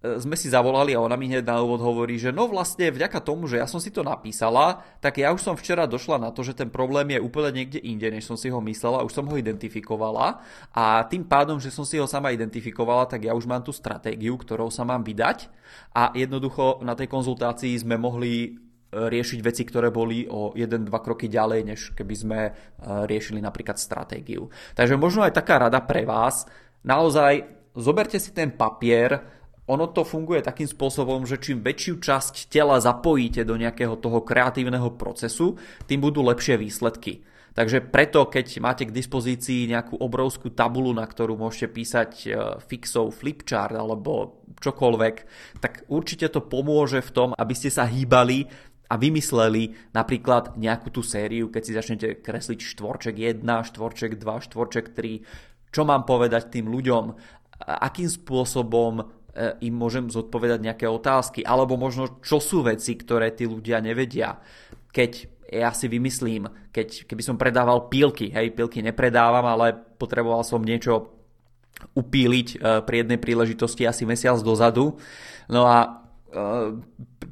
sme 0.00 0.32
si 0.32 0.48
zavolali 0.48 0.96
a 0.96 1.04
ona 1.04 1.12
mi 1.12 1.28
hneď 1.28 1.44
na 1.44 1.60
úvod 1.60 1.84
hovorí, 1.84 2.16
že 2.16 2.32
no 2.32 2.48
vlastne 2.48 2.88
vďaka 2.88 3.20
tomu, 3.20 3.44
že 3.44 3.60
ja 3.60 3.68
som 3.68 3.76
si 3.76 3.92
to 3.92 4.00
napísala, 4.00 4.80
tak 4.96 5.20
ja 5.20 5.28
už 5.28 5.44
som 5.44 5.52
včera 5.60 5.84
došla 5.84 6.16
na 6.16 6.32
to, 6.32 6.40
že 6.40 6.56
ten 6.56 6.72
problém 6.72 7.12
je 7.12 7.20
úplne 7.20 7.52
niekde 7.52 7.84
inde, 7.84 8.08
než 8.08 8.24
som 8.24 8.32
si 8.40 8.48
ho 8.48 8.64
myslela, 8.64 9.04
už 9.04 9.12
som 9.12 9.28
ho 9.28 9.36
identifikovala. 9.36 10.40
A 10.72 11.04
tým 11.04 11.28
pádom, 11.28 11.60
že 11.60 11.68
som 11.68 11.84
si 11.84 12.00
ho 12.00 12.08
sama 12.08 12.32
identifikovala, 12.32 13.12
tak 13.12 13.28
ja 13.28 13.36
už 13.36 13.44
mám 13.44 13.60
tú 13.60 13.76
stratégiu, 13.76 14.40
ktorou 14.40 14.72
sa 14.72 14.88
mám 14.88 15.04
vydať. 15.04 15.52
A 15.92 16.16
jednoducho 16.16 16.80
na 16.80 16.96
tej 16.96 17.12
konzultácii 17.12 17.76
sme 17.76 18.00
mohli 18.00 18.32
e, 18.40 18.50
riešiť 18.88 19.40
veci, 19.44 19.68
ktoré 19.68 19.92
boli 19.92 20.24
o 20.24 20.56
1-2 20.56 20.88
kroky 21.04 21.28
ďalej, 21.28 21.60
než 21.68 21.80
keby 21.92 22.14
sme 22.16 22.40
e, 22.48 22.50
riešili 23.04 23.44
napríklad 23.44 23.76
stratégiu. 23.76 24.48
Takže 24.72 24.96
možno 24.96 25.28
aj 25.28 25.36
taká 25.36 25.60
rada 25.60 25.84
pre 25.84 26.08
vás, 26.08 26.48
naozaj 26.88 27.60
zoberte 27.76 28.16
si 28.16 28.32
ten 28.32 28.50
papier, 28.50 29.39
ono 29.70 29.86
to 29.94 30.02
funguje 30.02 30.42
takým 30.42 30.66
spôsobom, 30.66 31.22
že 31.22 31.38
čím 31.38 31.62
väčšiu 31.62 32.02
časť 32.02 32.50
tela 32.50 32.82
zapojíte 32.82 33.46
do 33.46 33.54
nejakého 33.54 33.94
toho 34.02 34.26
kreatívneho 34.26 34.98
procesu, 34.98 35.54
tým 35.86 36.02
budú 36.02 36.26
lepšie 36.26 36.58
výsledky. 36.58 37.22
Takže 37.50 37.82
preto, 37.82 38.30
keď 38.30 38.62
máte 38.62 38.86
k 38.86 38.94
dispozícii 38.94 39.70
nejakú 39.70 39.98
obrovskú 39.98 40.54
tabulu, 40.54 40.94
na 40.94 41.02
ktorú 41.02 41.34
môžete 41.34 41.66
písať 41.74 42.10
e, 42.22 42.28
fixov, 42.62 43.10
flipchart 43.10 43.74
alebo 43.74 44.42
čokoľvek, 44.62 45.16
tak 45.58 45.82
určite 45.90 46.30
to 46.30 46.46
pomôže 46.46 47.02
v 47.02 47.10
tom, 47.10 47.28
aby 47.34 47.54
ste 47.54 47.74
sa 47.74 47.90
hýbali 47.90 48.46
a 48.90 48.94
vymysleli 48.94 49.94
napríklad 49.94 50.58
nejakú 50.58 50.94
tú 50.94 51.02
sériu, 51.02 51.50
keď 51.50 51.62
si 51.62 51.72
začnete 51.74 52.08
kresliť 52.22 52.58
štvorček 52.58 53.14
1, 53.18 53.42
štvorček 53.42 54.18
2, 54.18 54.46
štvorček 54.46 54.94
3, 54.94 55.74
čo 55.74 55.82
mám 55.82 56.06
povedať 56.06 56.54
tým 56.54 56.70
ľuďom, 56.70 57.14
akým 57.60 58.08
spôsobom 58.08 59.19
im 59.60 59.74
môžem 59.74 60.08
zodpovedať 60.08 60.60
nejaké 60.60 60.86
otázky, 60.86 61.40
alebo 61.44 61.80
možno 61.80 62.20
čo 62.20 62.38
sú 62.42 62.64
veci, 62.66 62.96
ktoré 62.96 63.32
tí 63.32 63.48
ľudia 63.48 63.80
nevedia. 63.80 64.36
Keď 64.90 65.12
ja 65.50 65.74
si 65.74 65.90
vymyslím, 65.90 66.46
keď, 66.70 67.10
keby 67.10 67.22
som 67.26 67.34
predával 67.34 67.90
pílky, 67.90 68.30
hej, 68.30 68.54
pílky 68.54 68.86
nepredávam, 68.86 69.42
ale 69.42 69.74
potreboval 69.74 70.46
som 70.46 70.62
niečo 70.62 71.10
upíliť 71.98 72.48
e, 72.54 72.56
pri 72.86 72.96
jednej 73.02 73.18
príležitosti 73.18 73.82
asi 73.88 74.06
mesiac 74.06 74.38
dozadu. 74.44 74.94
No 75.50 75.66
a 75.66 75.78
e, 75.82 75.88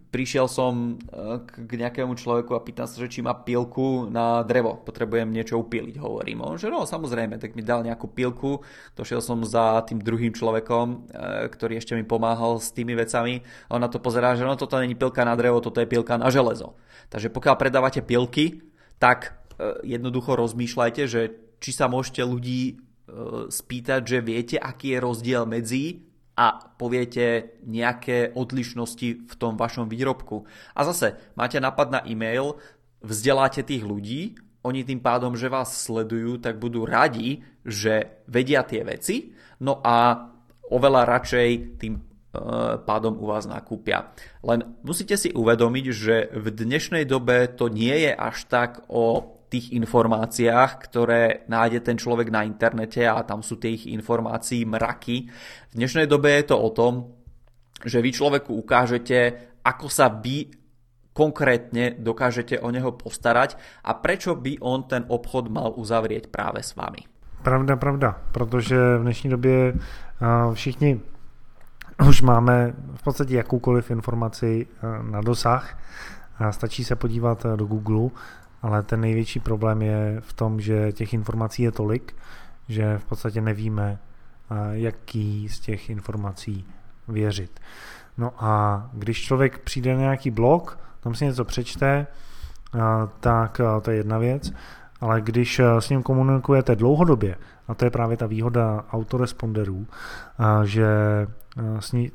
prišiel 0.09 0.49
som 0.49 0.97
eh, 0.97 1.40
k 1.44 1.73
nejakému 1.77 2.16
človeku 2.16 2.57
a 2.57 2.64
pýtam 2.64 2.88
sa, 2.88 2.97
že 3.01 3.12
či 3.12 3.21
má 3.21 3.37
pilku 3.37 4.09
na 4.09 4.40
drevo. 4.42 4.81
Potrebujem 4.81 5.29
niečo 5.29 5.61
upíliť, 5.61 6.01
hovorím. 6.01 6.44
On, 6.44 6.57
že 6.57 6.73
no, 6.73 6.88
samozrejme, 6.88 7.37
tak 7.37 7.53
mi 7.53 7.62
dal 7.62 7.85
nejakú 7.85 8.09
pilku. 8.09 8.64
Došiel 8.97 9.21
som 9.21 9.44
za 9.44 9.85
tým 9.85 10.01
druhým 10.01 10.33
človekom, 10.33 10.87
eh, 11.12 11.47
ktorý 11.53 11.79
ešte 11.79 11.92
mi 11.92 12.05
pomáhal 12.05 12.61
s 12.61 12.73
tými 12.73 12.97
vecami. 12.97 13.44
A 13.68 13.77
on 13.77 13.85
na 13.85 13.92
to 13.92 14.01
pozerá, 14.01 14.35
že 14.35 14.49
no, 14.49 14.57
toto 14.57 14.81
není 14.81 14.97
pilka 14.97 15.23
na 15.23 15.37
drevo, 15.37 15.61
toto 15.61 15.81
je 15.81 15.88
pilka 15.88 16.16
na 16.16 16.33
železo. 16.33 16.77
Takže 17.12 17.29
pokiaľ 17.29 17.55
predávate 17.61 18.01
pilky, 18.01 18.64
tak 18.97 19.37
eh, 19.61 19.77
jednoducho 19.85 20.35
rozmýšľajte, 20.37 21.03
že 21.05 21.21
či 21.59 21.71
sa 21.75 21.90
môžete 21.90 22.23
ľudí 22.23 22.87
spýtať, 23.49 24.05
že 24.05 24.18
viete, 24.21 24.57
aký 24.61 24.92
je 24.92 24.99
rozdiel 25.01 25.49
medzi 25.49 26.08
a 26.38 26.70
poviete 26.79 27.59
nejaké 27.66 28.31
odlišnosti 28.38 29.09
v 29.27 29.35
tom 29.35 29.59
vašom 29.59 29.90
výrobku. 29.90 30.46
A 30.79 30.87
zase 30.87 31.18
máte 31.35 31.59
napad 31.59 31.90
na 31.90 32.01
e-mail, 32.07 32.55
vzdeláte 33.03 33.66
tých 33.66 33.83
ľudí, 33.83 34.38
oni 34.62 34.87
tým 34.87 35.03
pádom, 35.03 35.35
že 35.35 35.51
vás 35.51 35.74
sledujú, 35.74 36.38
tak 36.38 36.62
budú 36.62 36.87
radi, 36.87 37.42
že 37.66 38.22
vedia 38.31 38.62
tie 38.62 38.87
veci, 38.87 39.35
no 39.62 39.83
a 39.83 40.29
oveľa 40.70 41.03
radšej 41.09 41.51
tým 41.81 41.94
e, 41.98 42.03
pádom 42.83 43.18
u 43.18 43.27
vás 43.31 43.46
nakúpia. 43.46 44.14
Len 44.44 44.79
musíte 44.83 45.16
si 45.16 45.33
uvedomiť, 45.33 45.87
že 45.90 46.16
v 46.35 46.46
dnešnej 46.55 47.09
dobe 47.09 47.48
to 47.51 47.72
nie 47.72 48.07
je 48.07 48.12
až 48.12 48.37
tak 48.46 48.70
o 48.87 49.38
tých 49.49 49.73
informáciách, 49.73 50.71
ktoré 50.85 51.49
nájde 51.49 51.81
ten 51.81 51.97
človek 51.97 52.29
na 52.29 52.45
internete 52.45 53.09
a 53.09 53.25
tam 53.25 53.41
sú 53.41 53.57
tých 53.57 53.89
informácií 53.89 54.69
mraky. 54.69 55.33
V 55.73 55.75
dnešnej 55.75 56.05
dobe 56.05 56.37
je 56.37 56.45
to 56.53 56.57
o 56.61 56.71
tom, 56.71 57.17
že 57.85 58.05
vy 58.05 58.13
človeku 58.13 58.53
ukážete, 58.55 59.49
ako 59.65 59.87
sa 59.89 60.13
vy 60.13 60.53
konkrétne 61.17 61.99
dokážete 61.99 62.63
o 62.63 62.71
neho 62.71 62.95
postarať 62.95 63.59
a 63.83 63.95
prečo 63.99 64.39
by 64.39 64.63
on 64.63 64.87
ten 64.87 65.03
obchod 65.09 65.51
mal 65.51 65.75
uzavrieť 65.75 66.31
práve 66.31 66.63
s 66.63 66.79
vami. 66.79 67.03
Pravda, 67.43 67.77
pravda, 67.77 68.19
protože 68.33 68.77
v 68.99 69.03
dnešní 69.03 69.31
době 69.31 69.75
všichni 70.55 71.01
už 72.09 72.23
máme 72.23 72.75
v 72.95 73.03
podstatě 73.03 73.35
jakoukoliv 73.35 73.91
informaci 73.91 74.67
na 75.11 75.21
dosah. 75.21 75.79
Stačí 76.51 76.85
se 76.85 76.97
podívat 76.97 77.47
do 77.57 77.67
Google 77.67 78.11
ale 78.62 78.83
ten 78.83 79.01
největší 79.01 79.40
problém 79.40 79.83
je 79.83 80.16
v 80.21 80.33
tom, 80.33 80.61
že 80.61 80.92
těch 80.92 81.14
informací 81.14 81.62
je 81.62 81.73
tolik, 81.73 82.16
že 82.68 82.99
v 82.99 83.05
podstatě 83.05 83.40
nevíme, 83.40 83.99
jaký 84.71 85.49
z 85.49 85.61
těch 85.61 85.90
informací 85.90 86.64
věřit. 87.09 87.61
No 88.18 88.33
a 88.38 88.83
když 88.92 89.23
člověk 89.23 89.59
přijde 89.59 89.94
na 89.94 90.01
nějaký 90.01 90.31
blog, 90.31 90.79
tam 91.01 91.14
si 91.14 91.25
něco 91.25 91.44
přečte, 91.44 92.07
tak 93.21 93.61
to 93.83 93.90
je 93.90 93.97
jedna 93.97 94.18
věc, 94.18 94.53
ale 95.01 95.21
když 95.21 95.61
s 95.79 95.88
ním 95.88 96.03
komunikujete 96.03 96.77
dlouhodobě, 96.77 97.37
a 97.68 97.75
to 97.75 97.85
je 97.85 97.90
právě 97.90 98.16
ta 98.16 98.27
výhoda 98.27 98.85
autoresponderů, 98.92 99.87
že 100.64 100.87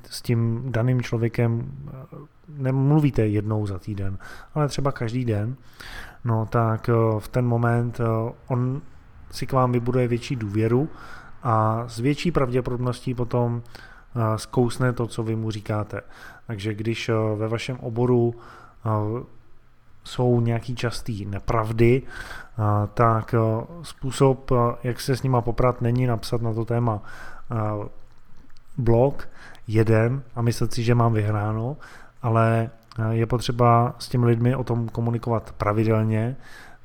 s 0.05 0.21
tím 0.21 0.63
daným 0.71 1.01
člověkem 1.01 1.71
nemluvíte 2.49 3.27
jednou 3.27 3.65
za 3.65 3.79
týden, 3.79 4.17
ale 4.53 4.67
třeba 4.67 4.91
každý 4.91 5.25
den, 5.25 5.55
no 6.25 6.45
tak 6.45 6.89
eh, 6.89 6.93
v 7.19 7.27
ten 7.27 7.45
moment 7.45 7.99
eh, 7.99 8.33
on 8.47 8.81
si 9.31 9.47
k 9.47 9.51
vám 9.51 9.71
vybuduje 9.71 10.07
větší 10.07 10.35
důvěru 10.35 10.89
a 11.43 11.83
s 11.87 11.99
větší 11.99 12.31
pravděpodobností 12.31 13.13
potom 13.13 13.61
eh, 13.61 14.37
zkousne 14.37 14.93
to, 14.93 15.07
co 15.07 15.23
vy 15.23 15.35
mu 15.35 15.51
říkáte. 15.51 16.01
Takže 16.47 16.73
když 16.73 17.09
ve 17.35 17.47
vašem 17.47 17.77
oboru 17.79 18.35
jsou 20.03 20.41
nějaký 20.41 20.75
častý 20.75 21.25
nepravdy, 21.25 22.01
tak 22.93 23.35
způsob, 23.81 24.51
jak 24.83 24.99
se 24.99 25.17
s 25.17 25.23
nima 25.23 25.41
poprat, 25.41 25.81
není 25.81 26.07
napsat 26.07 26.41
na 26.41 26.53
to 26.53 26.65
téma 26.65 27.01
blog 28.77 29.29
jeden 29.67 30.23
a 30.35 30.41
myslet 30.41 30.73
si, 30.73 30.83
že 30.83 30.95
mám 30.95 31.13
vyhráno, 31.13 31.77
ale 32.21 32.69
je 33.11 33.25
potřeba 33.25 33.95
s 33.99 34.09
těmi 34.09 34.25
lidmi 34.25 34.55
o 34.55 34.63
tom 34.63 34.89
komunikovat 34.89 35.51
pravidelně, 35.57 36.35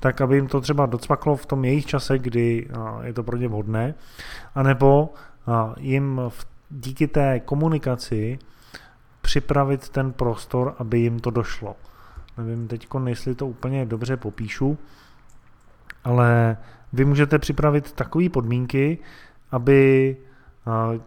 tak 0.00 0.20
aby 0.20 0.34
jim 0.36 0.46
to 0.46 0.60
třeba 0.60 0.86
docvaklo 0.86 1.36
v 1.36 1.46
tom 1.46 1.64
jejich 1.64 1.86
čase, 1.86 2.18
kdy 2.18 2.68
je 3.02 3.12
to 3.12 3.22
pro 3.22 3.36
ně 3.36 3.48
vhodné, 3.48 3.94
anebo 4.54 5.14
jim 5.76 6.20
v, 6.28 6.46
díky 6.70 7.08
té 7.08 7.40
komunikaci 7.40 8.38
připravit 9.20 9.88
ten 9.88 10.12
prostor, 10.12 10.74
aby 10.78 10.98
jim 10.98 11.20
to 11.20 11.30
došlo. 11.30 11.76
Nevím 12.38 12.68
teď, 12.68 12.88
jestli 13.06 13.34
to 13.34 13.46
úplně 13.46 13.86
dobře 13.86 14.16
popíšu, 14.16 14.78
ale 16.04 16.56
vy 16.92 17.04
můžete 17.04 17.38
připravit 17.38 17.92
takové 17.92 18.28
podmínky, 18.28 18.98
aby 19.50 20.16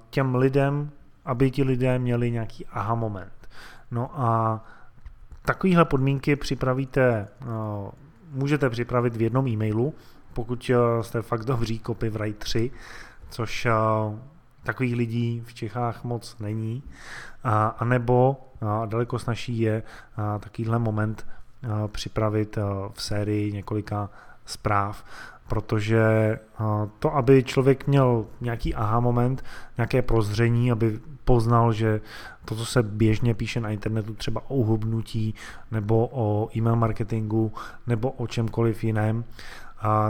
těm 0.09 0.35
lidem, 0.35 0.91
aby 1.25 1.51
ti 1.51 1.63
lidé 1.63 1.99
měli 1.99 2.31
nějaký 2.31 2.65
aha 2.65 2.95
moment. 2.95 3.49
No 3.91 4.09
a 4.21 4.61
takovéhle 5.41 5.85
podmínky 5.85 6.35
připravíte, 6.35 7.27
můžete 8.31 8.69
připravit 8.69 9.15
v 9.15 9.21
jednom 9.21 9.47
e-mailu, 9.47 9.93
pokud 10.33 10.71
jste 11.01 11.21
fakt 11.21 11.45
dobří 11.45 11.81
copywriteri, 11.85 12.71
což 13.29 13.67
takových 14.63 14.95
lidí 14.95 15.43
v 15.45 15.53
Čechách 15.53 16.03
moc 16.03 16.39
není, 16.39 16.83
a, 17.43 17.85
nebo 17.85 18.47
daleko 18.85 19.19
snažší 19.19 19.59
je 19.59 19.83
takovýhle 20.39 20.79
moment 20.79 21.27
připravit 21.87 22.57
v 22.93 23.01
sérii 23.03 23.51
několika 23.51 24.09
zpráv, 24.45 25.05
protože 25.47 26.39
to, 26.99 27.15
aby 27.15 27.43
člověk 27.43 27.87
měl 27.87 28.25
nějaký 28.41 28.75
aha 28.75 28.99
moment, 28.99 29.43
nějaké 29.77 30.01
prozření, 30.01 30.71
aby 30.71 30.99
poznal, 31.25 31.73
že 31.73 32.01
to, 32.45 32.55
co 32.55 32.65
se 32.65 32.83
běžně 32.83 33.33
píše 33.33 33.61
na 33.61 33.69
internetu, 33.69 34.13
třeba 34.13 34.41
o 34.47 34.55
uhubnutí 34.55 35.35
nebo 35.71 36.09
o 36.11 36.49
e-mail 36.55 36.75
marketingu 36.75 37.53
nebo 37.87 38.11
o 38.11 38.27
čemkoliv 38.27 38.83
jiném, 38.83 39.23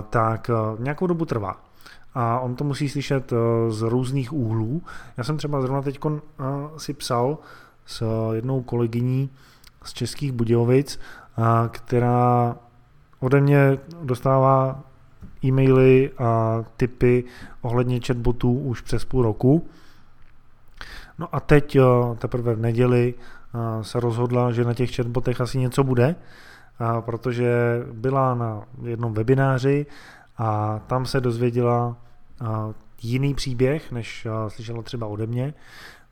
tak 0.10 0.52
nějakou 0.80 1.08
dobu 1.08 1.26
trvá 1.26 1.72
a 2.14 2.40
on 2.40 2.56
to 2.56 2.64
musí 2.64 2.90
slyšet 2.90 3.34
eh, 3.34 3.72
z 3.72 3.82
různých 3.82 4.34
úhlů. 4.34 4.82
Já 5.18 5.24
jsem 5.24 5.38
třeba 5.38 5.62
zrovna 5.62 5.82
teď 5.82 6.00
eh, 6.06 6.20
si 6.78 6.94
psal 6.94 7.38
s 7.86 8.32
jednou 8.34 8.62
kolegyní 8.62 9.30
z 9.84 9.94
Českých 9.94 10.32
Budějovic, 10.32 11.00
eh, 11.00 11.42
která 11.70 12.56
ode 13.22 13.42
mě 13.42 13.78
dostává 14.04 14.84
e-maily 15.46 16.12
a 16.18 16.64
tipy 16.78 17.24
ohledně 17.62 18.00
chatbotů 18.08 18.60
už 18.60 18.82
přes 18.82 19.06
půl 19.06 19.24
roku. 19.24 19.68
No 21.20 21.36
a 21.36 21.40
teď 21.40 21.78
teprve 22.18 22.56
v 22.56 22.60
neděli 22.60 23.14
se 23.82 24.00
rozhodla, 24.00 24.52
že 24.52 24.66
na 24.66 24.74
těch 24.74 24.96
chatbotech 24.96 25.42
asi 25.42 25.60
něco 25.60 25.84
bude, 25.84 26.16
protože 27.00 27.80
byla 27.94 28.36
na 28.36 28.62
jednom 28.84 29.14
webináři 29.14 29.86
a 30.38 30.80
tam 30.88 31.06
se 31.06 31.22
dozvěděla 31.22 31.98
jiný 33.02 33.34
příběh, 33.34 33.92
než 33.92 34.28
slyšela 34.48 34.82
třeba 34.82 35.08
ode 35.08 35.28
mě. 35.28 35.54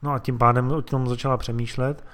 No 0.02 0.12
a 0.12 0.18
tím 0.18 0.38
pádem 0.38 0.72
o 0.72 0.82
tom 0.82 1.08
začala 1.08 1.36
přemýšlet. 1.36 2.04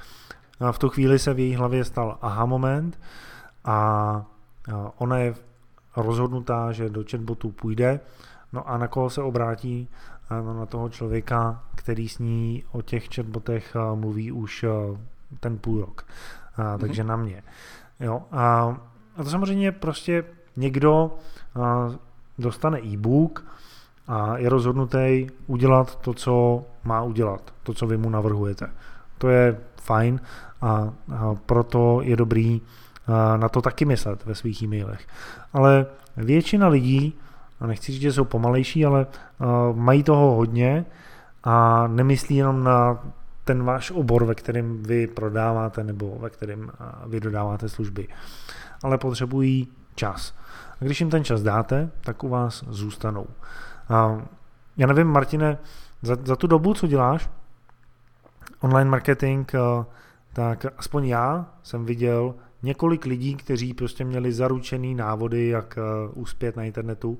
V 0.70 0.78
tu 0.78 0.88
chvíli 0.88 1.18
se 1.18 1.34
v 1.34 1.38
její 1.38 1.54
hlavě 1.54 1.84
stal 1.84 2.18
aha 2.22 2.46
moment 2.46 3.00
a 3.64 4.24
ona 4.98 5.18
je 5.18 5.34
rozhodnutá, 5.96 6.72
že 6.72 6.90
do 6.90 7.04
chatbotu 7.10 7.50
půjde. 7.50 8.00
No 8.52 8.68
a 8.68 8.78
na 8.78 8.88
koho 8.88 9.10
se 9.10 9.22
obrátí? 9.22 9.88
No, 10.30 10.54
na 10.54 10.66
toho 10.66 10.88
člověka, 10.88 11.62
který 11.74 12.08
s 12.08 12.18
ní 12.18 12.64
o 12.72 12.82
těch 12.82 13.08
chatbotech 13.14 13.76
mluví 13.94 14.32
už 14.32 14.64
ten 15.40 15.58
půl 15.58 15.80
rok. 15.80 16.06
A, 16.56 16.78
takže 16.78 17.02
mm-hmm. 17.02 17.06
na 17.06 17.16
mě. 17.16 17.42
Jo, 18.00 18.22
a, 18.32 18.76
a 19.16 19.24
to 19.24 19.30
samozřejmě 19.30 19.72
prostě 19.72 20.24
někdo 20.56 21.14
dostane 22.38 22.80
e-book 22.80 23.44
a 24.08 24.38
je 24.38 24.48
rozhodnutý 24.48 25.26
udělat 25.46 25.96
to, 25.96 26.14
co 26.14 26.64
má 26.84 27.02
udělat, 27.02 27.54
to, 27.62 27.74
co 27.74 27.86
vy 27.86 27.96
mu 27.96 28.10
navrhujete. 28.10 28.70
To 29.18 29.28
je 29.28 29.60
fajn 29.76 30.20
a, 30.62 30.66
a 30.66 30.92
proto 31.46 32.00
je 32.02 32.16
dobrý 32.16 32.62
na 33.36 33.48
to 33.48 33.62
taky 33.62 33.84
myslet 33.84 34.24
ve 34.24 34.34
svých 34.34 34.62
e-mailech. 34.62 35.06
Ale 35.52 35.86
většina 36.16 36.68
lidí, 36.68 37.14
a 37.60 37.66
nechci 37.66 37.92
říct, 37.92 38.02
že 38.02 38.12
jsou 38.12 38.24
pomalejší, 38.24 38.86
ale 38.86 39.06
mají 39.74 40.02
toho 40.02 40.34
hodně 40.34 40.84
a 41.44 41.86
nemyslí 41.86 42.36
jenom 42.36 42.64
na 42.64 42.98
ten 43.44 43.64
váš 43.64 43.90
obor, 43.90 44.24
ve 44.24 44.34
kterém 44.34 44.82
vy 44.82 45.06
prodáváte 45.06 45.84
nebo 45.84 46.18
ve 46.18 46.30
kterém 46.30 46.70
vy 47.06 47.20
dodáváte 47.20 47.68
služby. 47.68 48.08
Ale 48.82 48.98
potřebují 48.98 49.68
čas. 49.94 50.34
A 50.80 50.84
když 50.84 51.00
jim 51.00 51.10
ten 51.10 51.24
čas 51.24 51.42
dáte, 51.42 51.90
tak 52.00 52.24
u 52.24 52.28
vás 52.28 52.64
zůstanou. 52.68 53.26
A 53.88 54.22
já 54.76 54.86
nevím, 54.86 55.06
Martine, 55.06 55.58
za, 56.02 56.16
za 56.24 56.36
tu 56.36 56.46
dobu, 56.46 56.74
co 56.74 56.86
děláš 56.86 57.30
online 58.60 58.90
marketing, 58.90 59.52
tak 60.32 60.66
aspoň 60.78 61.06
já 61.06 61.46
jsem 61.62 61.84
viděl 61.84 62.34
několik 62.66 63.04
lidí, 63.04 63.34
kteří 63.34 63.74
prostě 63.74 64.04
měli 64.04 64.32
zaručený 64.32 64.94
návody, 64.94 65.48
jak 65.48 65.78
eh, 65.78 65.82
uspět 66.14 66.56
na 66.56 66.64
internetu. 66.64 67.18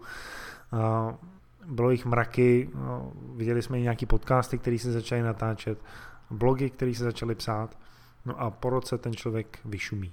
Bylo 1.67 1.91
jich 1.91 2.05
mraky, 2.05 2.71
eh, 2.75 2.79
viděli 3.37 3.63
jsme 3.63 3.79
i 3.79 3.83
nějaký 3.83 4.07
podcasty, 4.07 4.59
které 4.59 4.79
se 4.79 4.93
začaly 4.93 5.23
natáčet, 5.23 5.79
blogy, 6.31 6.71
které 6.71 6.95
se 6.95 7.05
začaly 7.05 7.35
psát, 7.35 7.79
no 8.25 8.41
a 8.41 8.51
po 8.51 8.71
roce 8.71 8.99
ten 8.99 9.15
člověk 9.15 9.59
vyšumí. 9.65 10.13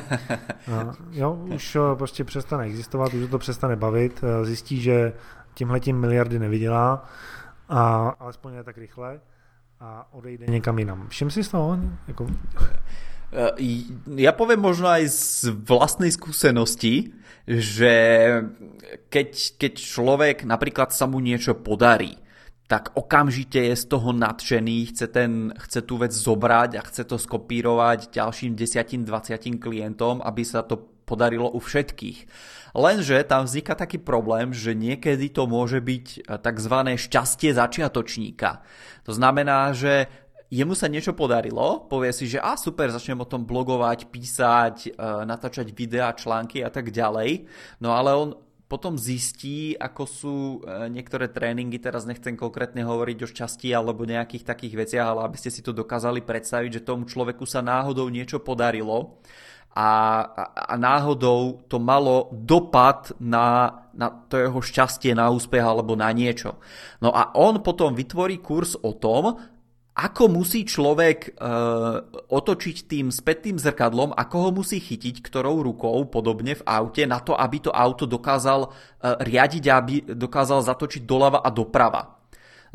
jo, 1.10 1.34
už 1.54 1.76
prostě 1.94 2.24
přestane 2.24 2.64
existovat, 2.64 3.14
už 3.14 3.30
to 3.30 3.38
přestane 3.38 3.76
bavit, 3.76 4.24
zjistí, 4.42 4.80
že 4.80 5.12
tímhletím 5.54 6.00
miliardy 6.00 6.38
nevydělá, 6.38 7.04
a 7.68 8.08
alespoň 8.08 8.54
ne 8.54 8.64
tak 8.64 8.78
rychle 8.78 9.20
a 9.80 10.06
odejde 10.12 10.46
někam 10.46 10.78
jinam. 10.78 11.08
Všim 11.08 11.30
si 11.30 11.44
z 11.44 11.48
toho? 11.48 11.78
Jako... 12.08 12.26
Ja 14.16 14.32
poviem 14.32 14.62
možno 14.62 14.86
aj 14.86 15.04
z 15.10 15.50
vlastnej 15.66 16.14
skúsenosti, 16.14 17.10
že 17.46 17.94
keď, 19.10 19.30
keď 19.58 19.72
človek 19.78 20.36
napríklad 20.46 20.94
sa 20.94 21.10
mu 21.10 21.18
niečo 21.18 21.58
podarí, 21.58 22.18
tak 22.66 22.90
okamžite 22.98 23.62
je 23.62 23.74
z 23.78 23.84
toho 23.86 24.10
nadšený, 24.10 24.90
chce, 24.90 25.06
ten, 25.14 25.54
chce 25.54 25.86
tú 25.86 26.02
vec 26.02 26.10
zobrať 26.10 26.70
a 26.78 26.82
chce 26.82 27.06
to 27.06 27.14
skopírovať 27.14 28.10
ďalším 28.10 28.58
10-20 28.58 29.62
klientom, 29.62 30.18
aby 30.18 30.42
sa 30.42 30.66
to 30.66 30.82
podarilo 31.06 31.46
u 31.46 31.62
všetkých. 31.62 32.26
Lenže 32.74 33.22
tam 33.24 33.46
vzniká 33.46 33.78
taký 33.78 34.02
problém, 34.02 34.50
že 34.50 34.74
niekedy 34.74 35.30
to 35.30 35.46
môže 35.46 35.78
byť 35.78 36.06
eh, 36.18 36.22
tzv. 36.42 36.74
šťastie 36.98 37.50
začiatočníka. 37.54 38.66
To 39.06 39.12
znamená, 39.14 39.70
že 39.70 40.10
jemu 40.50 40.74
sa 40.78 40.86
niečo 40.86 41.12
podarilo, 41.12 41.86
povie 41.90 42.14
si, 42.14 42.30
že 42.30 42.38
a 42.38 42.54
super, 42.54 42.90
začnem 42.90 43.22
o 43.22 43.28
tom 43.28 43.42
blogovať, 43.42 44.10
písať, 44.10 44.76
eh, 44.88 44.92
natáčať 45.26 45.70
videá, 45.74 46.14
články 46.14 46.62
a 46.62 46.70
tak 46.70 46.94
ďalej. 46.94 47.46
No 47.82 47.94
ale 47.94 48.10
on 48.14 48.30
potom 48.66 48.98
zistí, 48.98 49.78
ako 49.78 50.02
sú 50.06 50.36
eh, 50.62 50.90
niektoré 50.90 51.30
tréningy, 51.30 51.78
teraz 51.78 52.06
nechcem 52.06 52.38
konkrétne 52.38 52.82
hovoriť 52.86 53.18
o 53.22 53.30
šťastí 53.30 53.70
alebo 53.74 54.06
nejakých 54.06 54.46
takých 54.46 54.74
veciach, 54.86 55.06
ale 55.06 55.20
aby 55.26 55.36
ste 55.38 55.50
si 55.50 55.62
to 55.62 55.74
dokázali 55.74 56.22
predstaviť, 56.22 56.82
že 56.82 56.86
tomu 56.86 57.06
človeku 57.06 57.46
sa 57.46 57.62
náhodou 57.62 58.06
niečo 58.10 58.38
podarilo 58.42 59.18
a, 59.76 59.90
a 60.56 60.74
náhodou 60.80 61.60
to 61.68 61.76
malo 61.76 62.32
dopad 62.32 63.12
na, 63.20 63.84
na 63.92 64.08
to 64.08 64.40
jeho 64.40 64.60
šťastie, 64.64 65.12
na 65.12 65.28
úspech 65.28 65.60
alebo 65.60 65.92
na 65.92 66.08
niečo. 66.16 66.56
No 67.04 67.12
a 67.12 67.36
on 67.36 67.60
potom 67.60 67.92
vytvorí 67.92 68.40
kurz 68.40 68.72
o 68.80 68.96
tom, 68.96 69.36
ako 69.96 70.28
musí 70.28 70.68
človek 70.68 71.18
e, 71.24 71.30
otočiť 72.28 72.76
tým 72.84 73.08
spätným 73.08 73.56
zrkadlom, 73.56 74.12
ako 74.12 74.36
ho 74.44 74.50
musí 74.52 74.76
chytiť, 74.76 75.24
ktorou 75.24 75.64
rukou, 75.64 76.04
podobne 76.12 76.52
v 76.52 76.62
aute, 76.68 77.08
na 77.08 77.16
to, 77.24 77.32
aby 77.32 77.64
to 77.64 77.72
auto 77.72 78.04
dokázal 78.04 78.68
e, 78.68 78.68
riadiť 79.24 79.64
a 79.72 79.76
aby 79.80 79.94
dokázal 80.12 80.68
zatočiť 80.68 81.00
doľava 81.08 81.40
a 81.40 81.48
doprava. 81.48 82.20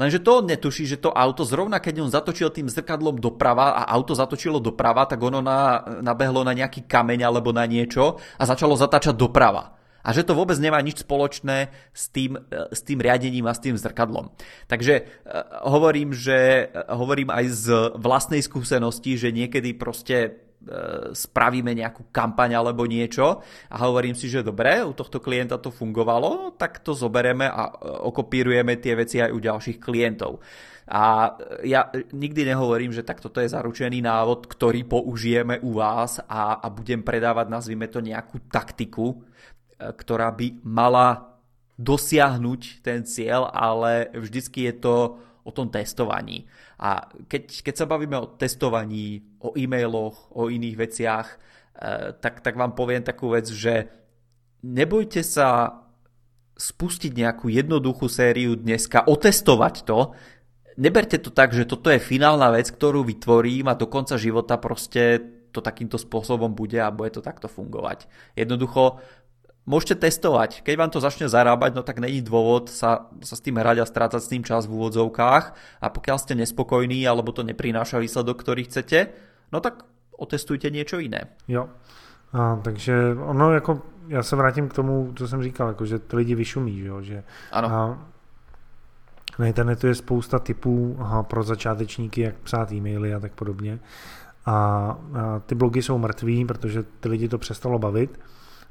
Lenže 0.01 0.25
to 0.25 0.41
on 0.41 0.49
netuší, 0.49 0.89
že 0.89 0.97
to 0.97 1.13
auto 1.13 1.45
zrovna 1.45 1.77
keď 1.77 2.01
on 2.01 2.09
zatočil 2.09 2.49
tým 2.49 2.65
zrkadlom 2.65 3.21
doprava 3.21 3.85
a 3.85 3.93
auto 3.93 4.17
zatočilo 4.17 4.57
doprava, 4.57 5.05
tak 5.05 5.21
ono 5.21 5.45
na, 5.45 5.85
nabehlo 6.01 6.41
na 6.41 6.57
nejaký 6.57 6.89
kameň 6.89 7.21
alebo 7.21 7.53
na 7.53 7.69
niečo 7.69 8.17
a 8.41 8.43
začalo 8.49 8.73
zatáčať 8.73 9.13
doprava. 9.13 9.80
A 10.01 10.09
že 10.13 10.25
to 10.25 10.33
vôbec 10.33 10.57
nemá 10.57 10.81
nič 10.81 11.05
spoločné 11.05 11.69
s 11.93 12.09
tým, 12.09 12.37
s 12.51 12.81
tým 12.81 12.99
riadením 13.01 13.45
a 13.45 13.53
s 13.53 13.63
tým 13.63 13.77
zrkadlom. 13.77 14.33
Takže 14.65 15.25
hovorím, 15.65 16.13
že 16.13 16.69
hovorím 16.89 17.29
aj 17.29 17.45
z 17.49 17.65
vlastnej 17.97 18.41
skúsenosti, 18.41 19.17
že 19.17 19.29
niekedy 19.29 19.77
proste 19.77 20.41
spravíme 21.11 21.73
nejakú 21.73 22.13
kampaň 22.13 22.53
alebo 22.53 22.85
niečo 22.85 23.41
a 23.65 23.75
hovorím 23.81 24.13
si, 24.13 24.29
že 24.29 24.45
dobre, 24.45 24.85
u 24.85 24.93
tohto 24.93 25.17
klienta 25.17 25.57
to 25.57 25.73
fungovalo, 25.73 26.53
tak 26.53 26.85
to 26.85 26.93
zobereme 26.93 27.49
a 27.49 27.73
okopírujeme 28.05 28.77
tie 28.77 28.93
veci 28.93 29.17
aj 29.17 29.33
u 29.33 29.41
ďalších 29.41 29.81
klientov. 29.81 30.37
A 30.91 31.33
ja 31.65 31.89
nikdy 32.13 32.45
nehovorím, 32.45 32.93
že 32.93 33.01
tak 33.01 33.23
toto 33.23 33.41
je 33.41 33.49
zaručený 33.49 34.05
návod, 34.05 34.45
ktorý 34.45 34.85
použijeme 34.85 35.57
u 35.65 35.81
vás 35.81 36.21
a, 36.29 36.61
a 36.61 36.67
budem 36.69 37.01
predávať, 37.01 37.47
nazvime 37.49 37.89
to 37.89 38.03
nejakú 38.03 38.45
taktiku, 38.51 39.17
ktorá 39.97 40.29
by 40.33 40.61
mala 40.61 41.37
dosiahnuť 41.81 42.85
ten 42.85 43.01
cieľ, 43.01 43.49
ale 43.49 44.13
vždycky 44.13 44.69
je 44.69 44.75
to 44.77 44.95
o 45.41 45.51
tom 45.51 45.73
testovaní. 45.73 46.45
A 46.77 47.09
keď, 47.25 47.65
keď 47.65 47.75
sa 47.77 47.89
bavíme 47.89 48.17
o 48.17 48.29
testovaní, 48.37 49.25
o 49.41 49.57
e-mailoch, 49.57 50.29
o 50.37 50.53
iných 50.53 50.77
veciach, 50.77 51.27
e, 51.29 51.35
tak, 52.21 52.45
tak 52.45 52.53
vám 52.53 52.77
poviem 52.77 53.01
takú 53.01 53.33
vec, 53.33 53.49
že 53.49 53.89
nebojte 54.61 55.25
sa 55.25 55.81
spustiť 56.53 57.17
nejakú 57.17 57.49
jednoduchú 57.49 58.05
sériu 58.05 58.53
dneska, 58.53 59.09
otestovať 59.09 59.75
to, 59.81 60.13
neberte 60.77 61.17
to 61.17 61.33
tak, 61.33 61.57
že 61.57 61.65
toto 61.65 61.89
je 61.89 61.97
finálna 61.97 62.53
vec, 62.53 62.69
ktorú 62.69 63.01
vytvorím 63.01 63.73
a 63.73 63.77
do 63.77 63.89
konca 63.89 64.17
života 64.21 64.61
proste 64.61 65.17
to 65.51 65.59
takýmto 65.59 65.99
spôsobom 65.99 66.55
bude 66.55 66.79
a 66.79 66.93
bude 66.93 67.11
to 67.11 67.21
takto 67.21 67.51
fungovať. 67.51 68.07
Jednoducho 68.39 69.03
môžete 69.65 69.95
testovať. 70.01 70.65
Keď 70.65 70.75
vám 70.77 70.89
to 70.89 71.03
začne 71.03 71.29
zarábať, 71.29 71.77
no 71.77 71.81
tak 71.85 72.01
není 72.01 72.21
dôvod 72.21 72.69
sa, 72.69 73.09
sa 73.21 73.35
s 73.37 73.41
tým 73.45 73.61
hrať 73.61 73.77
a 73.81 73.85
strácať 73.85 74.21
s 74.21 74.31
tým 74.31 74.43
čas 74.43 74.65
v 74.65 74.73
úvodzovkách 74.73 75.43
a 75.81 75.87
pokiaľ 75.89 76.17
ste 76.17 76.33
nespokojní 76.33 77.05
alebo 77.05 77.29
to 77.31 77.45
neprináša 77.45 78.01
výsledok, 78.01 78.41
ktorý 78.41 78.65
chcete, 78.65 79.13
no 79.53 79.61
tak 79.61 79.85
otestujte 80.17 80.69
niečo 80.73 80.97
iné. 80.97 81.29
Jo. 81.47 81.69
A, 82.33 82.55
takže 82.63 83.17
ono 83.25 83.53
jako, 83.53 83.81
já 84.07 84.23
se 84.23 84.35
vrátím 84.35 84.69
k 84.69 84.73
tomu, 84.73 85.13
co 85.15 85.27
jsem 85.27 85.43
říkal, 85.43 85.67
jako, 85.67 85.85
že 85.85 85.99
ty 85.99 86.15
lidi 86.15 86.35
vyšumí, 86.35 86.79
že, 86.79 86.89
že 87.01 87.23
ano. 87.51 87.67
A, 87.67 87.97
na 89.39 89.47
internetu 89.47 89.87
je 89.87 89.95
spousta 89.95 90.39
typů 90.39 90.97
aha, 90.99 91.23
pro 91.23 91.43
začátečníky, 91.43 92.21
jak 92.21 92.35
psát 92.35 92.71
e-maily 92.71 93.13
a 93.13 93.19
tak 93.19 93.33
podobně. 93.33 93.79
A, 94.45 94.53
a 94.53 94.97
ty 95.45 95.55
blogy 95.55 95.81
jsou 95.81 95.97
mrtví, 95.97 96.45
protože 96.45 96.83
ty 96.83 97.09
lidi 97.09 97.27
to 97.27 97.37
přestalo 97.37 97.79
bavit, 97.79 98.19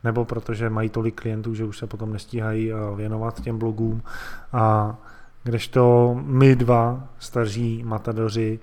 nebo 0.04 0.24
protože 0.24 0.70
mají 0.70 0.88
tolik 0.88 1.20
klientů, 1.20 1.54
že 1.54 1.64
už 1.64 1.78
se 1.78 1.86
potom 1.86 2.12
nestíhají 2.12 2.72
věnovat 2.96 3.40
těm 3.40 3.58
blogům. 3.58 4.02
A 4.52 4.96
kdežto 5.44 6.14
my 6.22 6.56
dva, 6.56 7.08
staří 7.18 7.82
matadoři, 7.84 8.58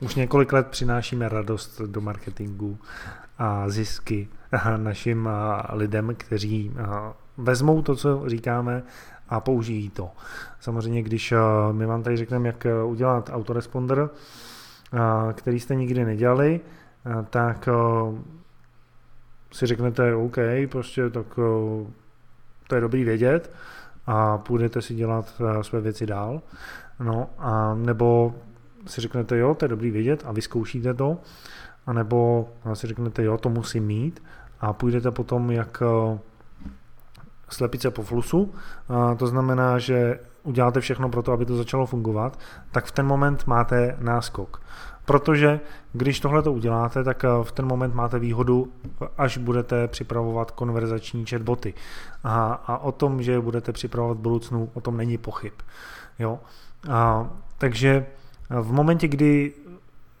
už 0.00 0.14
několik 0.14 0.52
let 0.52 0.66
přinášíme 0.66 1.28
radost 1.28 1.80
do 1.80 2.00
marketingu 2.00 2.78
a 3.38 3.68
zisky 3.68 4.28
našim 4.76 5.28
lidem, 5.72 6.14
kteří 6.16 6.72
vezmou 7.36 7.82
to, 7.82 7.96
co 7.96 8.22
říkáme 8.26 8.82
a 9.30 9.40
použijí 9.40 9.90
to. 9.90 10.10
Samozřejmě, 10.60 11.02
když 11.02 11.32
eh, 11.32 11.38
my 11.72 11.86
vám 11.86 12.02
tady 12.02 12.16
řekneme, 12.16 12.46
jak 12.46 12.66
eh, 12.66 12.82
udělat 12.82 13.30
autoresponder, 13.32 14.10
eh, 14.92 15.32
který 15.32 15.60
jste 15.60 15.74
nikdy 15.74 16.04
nedělali, 16.04 16.60
tak 17.30 17.68
si 19.52 19.66
řeknete, 19.66 20.14
OK, 20.14 20.36
prostě 20.70 21.10
tak 21.10 21.26
to 22.68 22.74
je 22.74 22.80
dobrý 22.80 23.04
vědět 23.04 23.50
a 24.06 24.38
půjdete 24.38 24.82
si 24.82 24.94
dělat 24.94 25.42
své 25.62 25.80
věci 25.80 26.06
dál. 26.06 26.42
No 27.00 27.30
a 27.38 27.74
nebo 27.74 28.34
si 28.86 29.00
řeknete, 29.00 29.38
jo, 29.38 29.54
to 29.54 29.64
je 29.64 29.68
dobrý 29.68 29.90
vědět 29.90 30.22
a 30.26 30.32
vyzkoušíte 30.32 30.94
to, 30.94 31.18
a 31.86 31.92
nebo 31.92 32.48
si 32.74 32.86
řeknete, 32.86 33.24
jo, 33.24 33.38
to 33.38 33.48
musím 33.48 33.86
mít 33.86 34.22
a 34.60 34.72
půjdete 34.72 35.10
potom, 35.10 35.50
jak 35.50 35.82
slepice 37.48 37.90
po 37.90 38.02
flusu, 38.02 38.54
to 39.16 39.26
znamená, 39.26 39.78
že 39.78 40.18
uděláte 40.42 40.80
všechno 40.80 41.08
pro 41.08 41.22
to, 41.22 41.32
aby 41.32 41.46
to 41.46 41.56
začalo 41.56 41.86
fungovat, 41.86 42.38
tak 42.72 42.84
v 42.84 42.92
ten 42.92 43.06
moment 43.06 43.46
máte 43.46 43.96
náskok. 44.00 44.62
Protože 45.04 45.60
když 45.92 46.20
tohle 46.20 46.42
to 46.42 46.52
uděláte, 46.52 47.04
tak 47.04 47.24
eh, 47.24 47.28
v 47.42 47.52
ten 47.52 47.66
moment 47.66 47.94
máte 47.94 48.18
výhodu, 48.18 48.72
až 49.18 49.38
budete 49.38 49.88
připravovat 49.88 50.50
konverzační 50.50 51.26
chatboty. 51.26 51.74
A, 52.24 52.52
a 52.52 52.78
o 52.78 52.92
tom, 52.92 53.22
že 53.22 53.40
budete 53.40 53.72
připravovat 53.72 54.18
v 54.18 54.20
budoucnu, 54.20 54.70
o 54.74 54.80
tom 54.80 54.96
není 54.96 55.18
pochyb. 55.18 55.52
Jo? 56.18 56.40
A, 56.90 57.30
takže 57.58 58.06
v 58.48 58.72
momentě, 58.72 59.08
kdy 59.08 59.52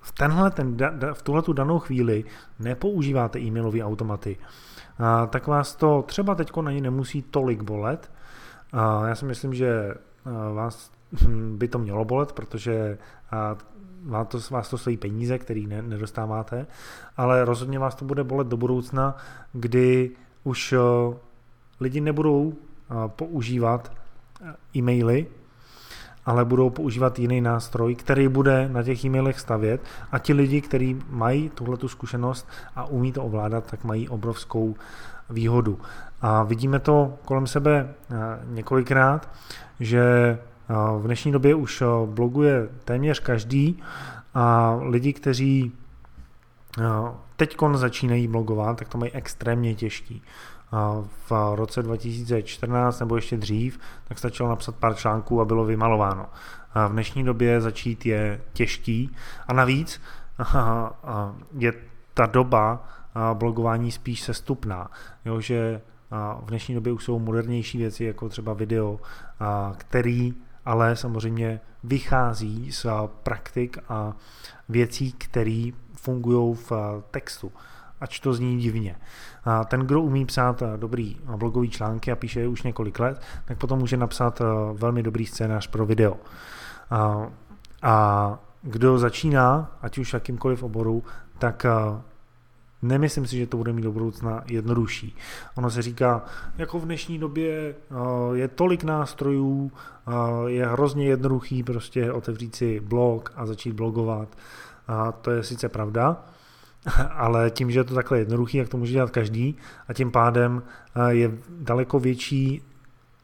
v, 0.00 0.12
tenhle, 0.12 0.50
ten, 0.50 0.76
v 1.12 1.22
tuhle 1.22 1.42
tu 1.42 1.52
danou 1.52 1.78
chvíli 1.78 2.24
nepoužíváte 2.58 3.40
e-mailové 3.40 3.82
automaty, 3.82 4.36
tak 5.30 5.46
vás 5.46 5.74
to 5.74 6.02
třeba 6.02 6.34
teď 6.34 6.56
na 6.56 6.70
ní 6.70 6.80
nemusí 6.80 7.22
tolik 7.22 7.62
bolet. 7.62 8.10
Já 9.06 9.14
si 9.14 9.24
myslím, 9.24 9.54
že 9.54 9.94
vás 10.54 10.90
hm, 11.12 11.58
by 11.58 11.68
to 11.68 11.78
mělo 11.78 12.04
bolet, 12.04 12.32
protože 12.32 12.98
vás 14.04 14.28
to, 14.28 14.38
vás 14.50 14.68
to 14.68 14.78
stojí 14.78 14.96
peníze, 14.96 15.38
které 15.38 15.60
ne, 15.60 15.82
nedostáváte, 15.82 16.66
ale 17.16 17.44
rozhodně 17.44 17.78
vás 17.78 17.94
to 17.94 18.04
bude 18.04 18.24
bolet 18.24 18.48
do 18.48 18.56
budoucna, 18.56 19.16
kdy 19.52 20.10
už 20.44 20.74
lidi 21.80 22.00
nebudou 22.00 22.54
používat 23.06 23.92
e-maily, 24.76 25.26
ale 26.26 26.44
budou 26.44 26.70
používat 26.70 27.18
jiný 27.18 27.40
nástroj, 27.40 27.94
který 27.94 28.28
bude 28.28 28.68
na 28.68 28.82
těch 28.82 29.04
e-mailech 29.04 29.40
stavět 29.40 29.80
a 30.12 30.18
ti 30.18 30.32
lidi, 30.32 30.60
kteří 30.60 31.02
mají 31.08 31.48
tuhle 31.48 31.78
zkušenost 31.86 32.48
a 32.76 32.84
umí 32.84 33.12
to 33.12 33.24
ovládat, 33.24 33.70
tak 33.70 33.84
mají 33.84 34.08
obrovskou 34.08 34.74
výhodu. 35.30 35.78
A 36.20 36.42
vidíme 36.42 36.78
to 36.78 37.18
kolem 37.24 37.46
sebe 37.46 37.88
eh, 38.10 38.16
několikrát, 38.44 39.28
že 39.80 40.00
eh, 40.00 40.49
v 40.98 41.02
dnešní 41.02 41.32
době 41.32 41.54
už 41.54 41.82
eh, 41.82 41.86
bloguje 42.06 42.68
téměř 42.84 43.20
každý 43.20 43.82
a 44.34 44.78
lidi, 44.82 45.12
kteří 45.12 45.72
teď 47.36 47.56
začínají 47.74 48.28
blogovat, 48.28 48.78
tak 48.78 48.88
to 48.88 48.98
mají 48.98 49.12
extrémně 49.12 49.74
těžký. 49.74 50.22
V 51.30 51.32
roce 51.54 51.82
2014 51.82 53.00
nebo 53.00 53.16
ještě 53.16 53.36
dřív, 53.36 53.80
tak 54.08 54.18
stačilo 54.18 54.48
napsat 54.48 54.76
pár 54.76 54.94
článků 54.94 55.40
a 55.40 55.44
bylo 55.44 55.64
vymalováno. 55.64 56.26
V 56.88 56.92
dnešní 56.92 57.24
době 57.24 57.60
začít 57.60 58.06
je 58.06 58.40
těžký. 58.52 59.16
A 59.48 59.52
navíc 59.52 60.00
je 61.58 61.72
ta 62.14 62.26
doba 62.26 62.88
blogování 63.34 63.90
spíš 63.90 64.20
sestupná, 64.20 64.90
jo, 65.24 65.40
že 65.40 65.80
v 66.40 66.46
dnešní 66.46 66.74
době 66.74 66.92
už 66.92 67.04
jsou 67.04 67.18
modernější 67.18 67.78
věci, 67.78 68.04
jako 68.04 68.28
třeba 68.28 68.52
video, 68.52 69.00
který 69.76 70.34
ale 70.64 70.96
samozřejmě 70.96 71.60
vychází 71.84 72.72
z 72.72 72.86
praktik 73.22 73.78
a 73.88 74.16
věcí, 74.68 75.12
které 75.12 75.70
fungují 75.94 76.54
v 76.54 76.72
textu 77.10 77.52
ač 78.00 78.20
to 78.20 78.34
zní 78.34 78.58
divně. 78.58 78.96
A 79.44 79.64
ten, 79.64 79.80
kdo 79.80 80.00
umí 80.00 80.26
psát 80.26 80.62
eh, 80.62 80.76
dobrý 80.76 81.16
blogový 81.36 81.70
články 81.70 82.12
a 82.12 82.16
píše 82.16 82.40
je 82.40 82.48
už 82.48 82.62
několik 82.62 82.98
let, 82.98 83.22
tak 83.44 83.58
potom 83.58 83.78
může 83.78 83.96
napsat 83.96 84.40
eh, 84.40 84.44
velmi 84.72 85.02
dobrý 85.02 85.26
scénář 85.26 85.66
pro 85.66 85.86
video. 85.86 86.16
A, 86.90 87.26
a 87.82 88.38
kdo 88.62 88.98
začíná, 88.98 89.76
ať 89.82 89.98
už 89.98 90.12
jakýmkoliv 90.12 90.62
oboru, 90.62 91.04
tak 91.38 91.64
eh, 91.64 91.70
Nemyslím 92.82 93.26
si, 93.26 93.36
že 93.36 93.46
to 93.46 93.56
bude 93.56 93.72
mít 93.72 93.82
do 93.82 93.92
budoucna 93.92 94.42
jednodušší. 94.46 95.16
Ono 95.54 95.70
se 95.70 95.82
říká, 95.82 96.24
jako 96.58 96.78
v 96.78 96.84
dnešní 96.84 97.18
době 97.18 97.74
je 98.32 98.48
tolik 98.48 98.84
nástrojů, 98.84 99.72
je 100.46 100.66
hrozně 100.66 101.06
jednoduchý 101.06 101.62
prostě 101.62 102.12
otevřít 102.12 102.56
si 102.56 102.80
blog 102.80 103.32
a 103.36 103.46
začít 103.46 103.72
blogovat. 103.72 104.28
A 104.88 105.12
to 105.12 105.30
je 105.30 105.44
sice 105.44 105.68
pravda, 105.68 106.24
ale 107.10 107.50
tím, 107.50 107.70
že 107.70 107.80
je 107.80 107.84
to 107.84 107.94
takhle 107.94 108.18
jednoduchý, 108.18 108.58
jak 108.58 108.68
to 108.68 108.76
může 108.76 108.92
dělat 108.92 109.10
každý 109.10 109.56
a 109.88 109.92
tím 109.92 110.10
pádem 110.10 110.62
eh, 110.94 111.14
je 111.14 111.30
daleko 111.50 111.98
větší 111.98 112.62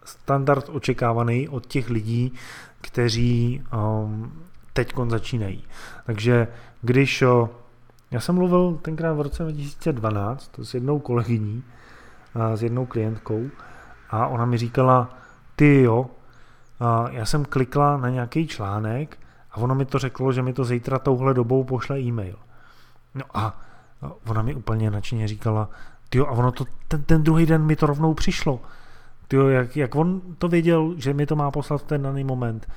standard 0.04 0.68
očekávaný 0.68 1.48
od 1.48 1.66
těch 1.66 1.90
lidí, 1.90 2.32
kteří 2.80 3.62
um, 3.74 4.32
teď 4.72 4.92
začínají. 5.08 5.64
Takže 6.06 6.48
když 6.82 7.24
já 8.10 8.20
jsem 8.20 8.34
mluvil 8.34 8.78
tenkrát 8.82 9.12
v 9.12 9.20
roce 9.20 9.42
2012 9.42 10.48
to 10.48 10.64
s 10.64 10.74
jednou 10.74 10.98
kolegyní, 10.98 11.64
s 12.54 12.62
jednou 12.62 12.86
klientkou 12.86 13.42
a 14.10 14.26
ona 14.26 14.44
mi 14.44 14.58
říkala, 14.58 15.08
ty 15.56 15.82
jo, 15.82 16.06
já 17.10 17.24
jsem 17.24 17.44
klikla 17.44 17.96
na 17.96 18.08
nějaký 18.08 18.46
článek 18.46 19.18
a 19.50 19.56
ono 19.56 19.74
mi 19.74 19.84
to 19.84 19.98
řeklo, 19.98 20.32
že 20.32 20.42
mi 20.42 20.52
to 20.52 20.64
zítra 20.64 20.98
touhle 20.98 21.34
dobou 21.34 21.64
pošle 21.64 22.00
e-mail. 22.00 22.36
No 23.14 23.24
a 23.34 23.60
ona 24.28 24.42
mi 24.42 24.54
úplně 24.54 24.90
nadšeně 24.90 25.28
říkala, 25.28 25.70
ty 26.08 26.18
a 26.18 26.24
ono 26.24 26.52
to, 26.52 26.64
ten, 26.88 27.02
ten 27.02 27.22
druhý 27.22 27.46
den 27.46 27.62
mi 27.62 27.76
to 27.76 27.86
rovnou 27.86 28.14
přišlo. 28.14 28.60
Tyjo, 29.28 29.48
jak, 29.48 29.76
jak 29.76 29.94
on 29.94 30.20
to 30.38 30.48
věděl, 30.48 30.94
že 30.96 31.14
mi 31.14 31.26
to 31.26 31.36
má 31.36 31.50
poslat 31.50 31.78
v 31.78 31.84
ten 31.84 32.02
daný 32.02 32.24
moment, 32.24 32.68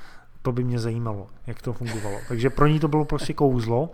to 0.42 0.52
by 0.52 0.64
mě 0.64 0.80
zajímalo, 0.80 1.28
jak 1.48 1.62
to 1.62 1.74
fungovalo. 1.74 2.18
Takže 2.28 2.50
pro 2.50 2.68
ní 2.68 2.80
to 2.80 2.88
bylo 2.88 3.06
prostě 3.06 3.34
kouzlo. 3.34 3.92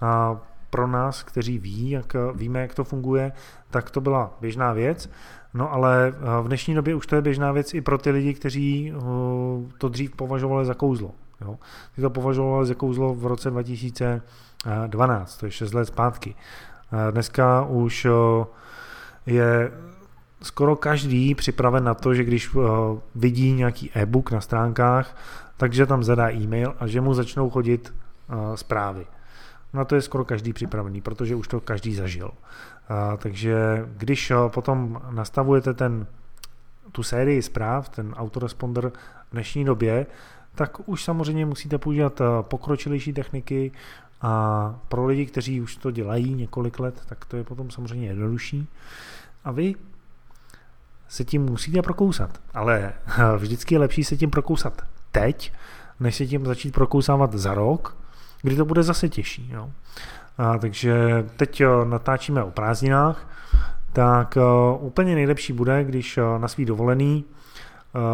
A 0.00 0.36
pro 0.70 0.86
nás, 0.86 1.22
kteří 1.22 1.58
ví, 1.58 1.90
jak, 1.90 2.16
víme, 2.34 2.60
jak 2.60 2.74
to 2.74 2.84
funguje, 2.84 3.32
tak 3.70 3.90
to 3.90 4.00
byla 4.00 4.36
běžná 4.40 4.72
věc. 4.72 5.10
No 5.54 5.72
ale 5.72 6.12
v 6.42 6.46
dnešní 6.46 6.74
době 6.74 6.94
už 6.94 7.06
to 7.06 7.16
je 7.16 7.22
běžná 7.22 7.52
věc 7.52 7.74
i 7.74 7.80
pro 7.80 7.98
ty 7.98 8.10
lidi, 8.10 8.34
kteří 8.34 8.92
to 9.78 9.88
dřív 9.88 10.16
považovali 10.16 10.66
za 10.66 10.74
kouzlo. 10.74 11.10
Jo. 11.40 11.58
Ty 11.94 12.00
to 12.00 12.10
považovali 12.10 12.66
za 12.66 12.74
kouzlo 12.74 13.14
v 13.14 13.26
roce 13.26 13.50
2012, 13.50 15.36
to 15.36 15.46
je 15.46 15.52
6 15.52 15.74
let 15.74 15.84
zpátky. 15.84 16.34
Dneska 17.10 17.64
už 17.64 18.06
je 19.26 19.72
skoro 20.42 20.76
každý 20.76 21.34
připraven 21.34 21.84
na 21.84 21.94
to, 21.94 22.14
že 22.14 22.24
když 22.24 22.56
vidí 23.14 23.52
nějaký 23.52 23.90
e-book 23.94 24.30
na 24.30 24.40
stránkách, 24.40 25.16
takže 25.56 25.86
tam 25.86 26.04
zadá 26.04 26.30
e-mail 26.30 26.74
a 26.78 26.86
že 26.86 27.00
mu 27.00 27.14
začnou 27.14 27.50
chodit 27.50 27.94
zprávy. 28.54 29.06
Na 29.72 29.84
to 29.84 29.94
je 29.94 30.02
skoro 30.02 30.24
každý 30.24 30.52
připravený, 30.52 31.00
protože 31.00 31.34
už 31.34 31.48
to 31.48 31.60
každý 31.60 31.94
zažil. 31.94 32.30
Takže 33.18 33.88
když 33.96 34.32
potom 34.48 35.02
nastavujete 35.10 35.74
ten, 35.74 36.06
tu 36.92 37.02
sérii 37.02 37.42
zpráv, 37.42 37.88
ten 37.88 38.14
autoresponder 38.16 38.92
v 39.28 39.32
dnešní 39.32 39.64
době, 39.64 40.06
tak 40.54 40.88
už 40.88 41.04
samozřejmě 41.04 41.46
musíte 41.46 41.78
používat 41.78 42.20
pokročilejší 42.42 43.12
techniky 43.12 43.72
a 44.22 44.74
pro 44.88 45.06
lidi, 45.06 45.26
kteří 45.26 45.60
už 45.60 45.76
to 45.76 45.90
dělají 45.90 46.34
několik 46.34 46.78
let, 46.78 47.02
tak 47.06 47.24
to 47.24 47.36
je 47.36 47.44
potom 47.44 47.70
samozřejmě 47.70 48.06
jednodušší. 48.06 48.68
A 49.44 49.50
vy 49.50 49.74
se 51.08 51.24
tím 51.24 51.42
musíte 51.42 51.82
prokousat, 51.82 52.40
ale 52.54 52.92
vždycky 53.36 53.74
je 53.74 53.78
lepší 53.78 54.04
se 54.04 54.16
tím 54.16 54.30
prokousat 54.30 54.82
teď, 55.12 55.52
než 56.00 56.16
se 56.16 56.26
tím 56.26 56.46
začít 56.46 56.74
prokousávat 56.74 57.32
za 57.34 57.54
rok, 57.54 57.96
kdy 58.42 58.56
to 58.56 58.64
bude 58.64 58.82
zase 58.82 59.08
těžší. 59.08 59.50
Jo. 59.52 59.70
A, 60.38 60.58
takže 60.58 61.26
teď 61.36 61.62
natáčíme 61.84 62.42
o 62.42 62.50
prázdninách, 62.50 63.28
tak 63.92 64.36
uh, 64.36 64.86
úplně 64.86 65.14
nejlepší 65.14 65.52
bude, 65.52 65.84
když 65.84 66.18
uh, 66.18 66.24
na 66.38 66.48
svý 66.48 66.64
dovolený 66.64 67.24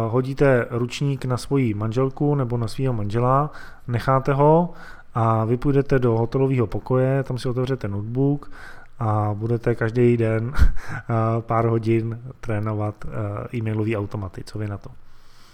hodíte 0.07 0.65
ručník 0.69 1.25
na 1.25 1.37
svoji 1.37 1.73
manželku 1.73 2.35
nebo 2.35 2.57
na 2.57 2.67
svého 2.67 2.93
manžela, 2.93 3.51
necháte 3.87 4.33
ho 4.33 4.73
a 5.15 5.45
vy 5.45 5.57
půjdete 5.57 5.99
do 5.99 6.17
hotelového 6.17 6.67
pokoje, 6.67 7.23
tam 7.23 7.37
si 7.37 7.49
otevřete 7.49 7.87
notebook 7.87 8.51
a 8.99 9.29
budete 9.33 9.75
každý 9.75 10.17
den 10.17 10.53
pár 11.39 11.65
hodin 11.65 12.19
trénovat 12.39 13.05
e-mailový 13.53 13.97
automaty. 13.97 14.43
Co 14.45 14.59
vy 14.59 14.67
na 14.67 14.77
to? 14.77 14.89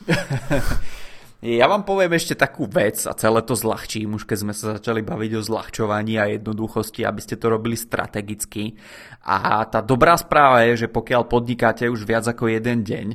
Ja 1.43 1.67
vám 1.67 1.83
poviem 1.83 2.15
ešte 2.15 2.39
takú 2.39 2.71
vec 2.71 3.03
a 3.03 3.11
celé 3.19 3.43
to 3.43 3.51
zľahčím, 3.51 4.15
už 4.15 4.23
keď 4.23 4.37
sme 4.39 4.53
sa 4.55 4.79
začali 4.79 5.03
baviť 5.03 5.31
o 5.35 5.41
zľahčovaní 5.43 6.15
a 6.15 6.31
jednoduchosti, 6.31 7.03
aby 7.03 7.19
ste 7.19 7.35
to 7.35 7.51
robili 7.51 7.75
strategicky. 7.75 8.79
A 9.27 9.67
tá 9.67 9.83
dobrá 9.83 10.15
správa 10.15 10.63
je, 10.71 10.87
že 10.87 10.93
pokiaľ 10.95 11.27
podnikáte 11.27 11.91
už 11.91 12.07
viac 12.07 12.23
ako 12.23 12.47
jeden 12.47 12.87
deň, 12.87 13.07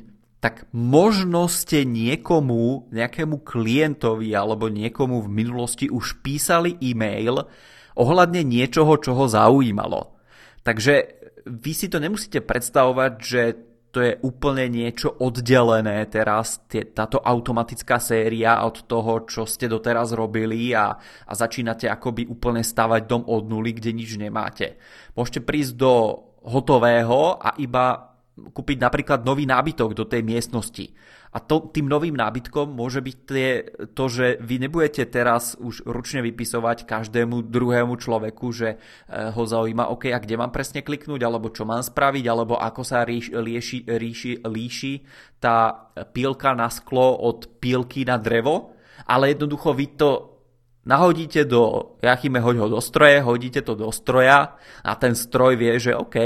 tak 0.45 0.69
možno 0.77 1.49
ste 1.49 1.89
niekomu, 1.89 2.93
nejakému 2.93 3.41
klientovi 3.49 4.37
alebo 4.37 4.69
niekomu 4.69 5.25
v 5.25 5.33
minulosti 5.33 5.89
už 5.89 6.21
písali 6.21 6.77
e-mail 6.85 7.49
ohľadne 7.97 8.45
niečoho, 8.45 8.93
čo 9.01 9.17
ho 9.17 9.25
zaujímalo. 9.25 10.21
Takže 10.69 10.95
vy 11.49 11.73
si 11.73 11.89
to 11.89 11.97
nemusíte 11.97 12.45
predstavovať, 12.45 13.13
že 13.25 13.43
to 13.89 14.05
je 14.05 14.21
úplne 14.21 14.69
niečo 14.69 15.17
oddelené 15.25 16.05
teraz, 16.13 16.61
tie, 16.69 16.93
táto 16.93 17.25
automatická 17.25 17.97
séria 17.97 18.61
od 18.69 18.85
toho, 18.85 19.25
čo 19.25 19.49
ste 19.49 19.65
doteraz 19.65 20.13
robili 20.13 20.77
a, 20.77 20.93
a 21.25 21.33
začínate 21.33 21.89
akoby 21.89 22.29
úplne 22.29 22.61
stavať 22.61 23.09
dom 23.09 23.25
od 23.25 23.49
nuly, 23.49 23.73
kde 23.73 23.97
nič 23.97 24.21
nemáte. 24.21 24.77
Môžete 25.17 25.41
prísť 25.41 25.73
do 25.81 25.93
hotového 26.45 27.41
a 27.41 27.57
iba 27.57 28.13
kúpiť 28.39 28.79
napríklad 28.79 29.25
nový 29.25 29.49
nábytok 29.49 29.97
do 29.97 30.05
tej 30.05 30.23
miestnosti 30.23 30.87
a 31.29 31.39
to, 31.39 31.69
tým 31.69 31.87
novým 31.87 32.17
nábytkom 32.17 32.73
môže 32.73 33.05
byť 33.05 33.17
tie, 33.29 33.49
to, 33.93 34.05
že 34.09 34.41
vy 34.41 34.65
nebudete 34.65 35.05
teraz 35.09 35.57
už 35.61 35.85
ručne 35.85 36.25
vypisovať 36.25 36.89
každému 36.89 37.45
druhému 37.49 37.95
človeku, 38.01 38.47
že 38.53 38.69
eh, 38.75 39.33
ho 39.33 39.43
zaujíma, 39.45 39.93
OK, 39.93 40.09
a 40.09 40.19
kde 40.19 40.41
mám 40.41 40.53
presne 40.55 40.81
kliknúť, 40.81 41.21
alebo 41.25 41.53
čo 41.53 41.69
mám 41.69 41.85
spraviť, 41.85 42.25
alebo 42.29 42.57
ako 42.57 42.83
sa 42.85 43.05
ríš, 43.05 43.33
lieši, 43.33 43.85
ríši, 43.85 44.33
líši 44.49 44.95
tá 45.39 45.91
pílka 46.11 46.57
na 46.57 46.73
sklo 46.73 47.15
od 47.15 47.61
pílky 47.61 48.03
na 48.09 48.19
drevo, 48.19 48.75
ale 49.07 49.37
jednoducho 49.37 49.77
vy 49.77 49.87
to 49.95 50.39
nahodíte 50.89 51.45
do, 51.45 51.95
Jachime, 52.01 52.41
hoď 52.41 52.57
ho 52.65 52.69
do 52.73 52.81
stroje, 52.81 53.21
hodíte 53.21 53.61
to 53.61 53.77
do 53.77 53.93
stroja 53.93 54.57
a 54.81 54.93
ten 54.97 55.13
stroj 55.13 55.61
vie, 55.61 55.77
že 55.77 55.93
OK, 55.93 56.17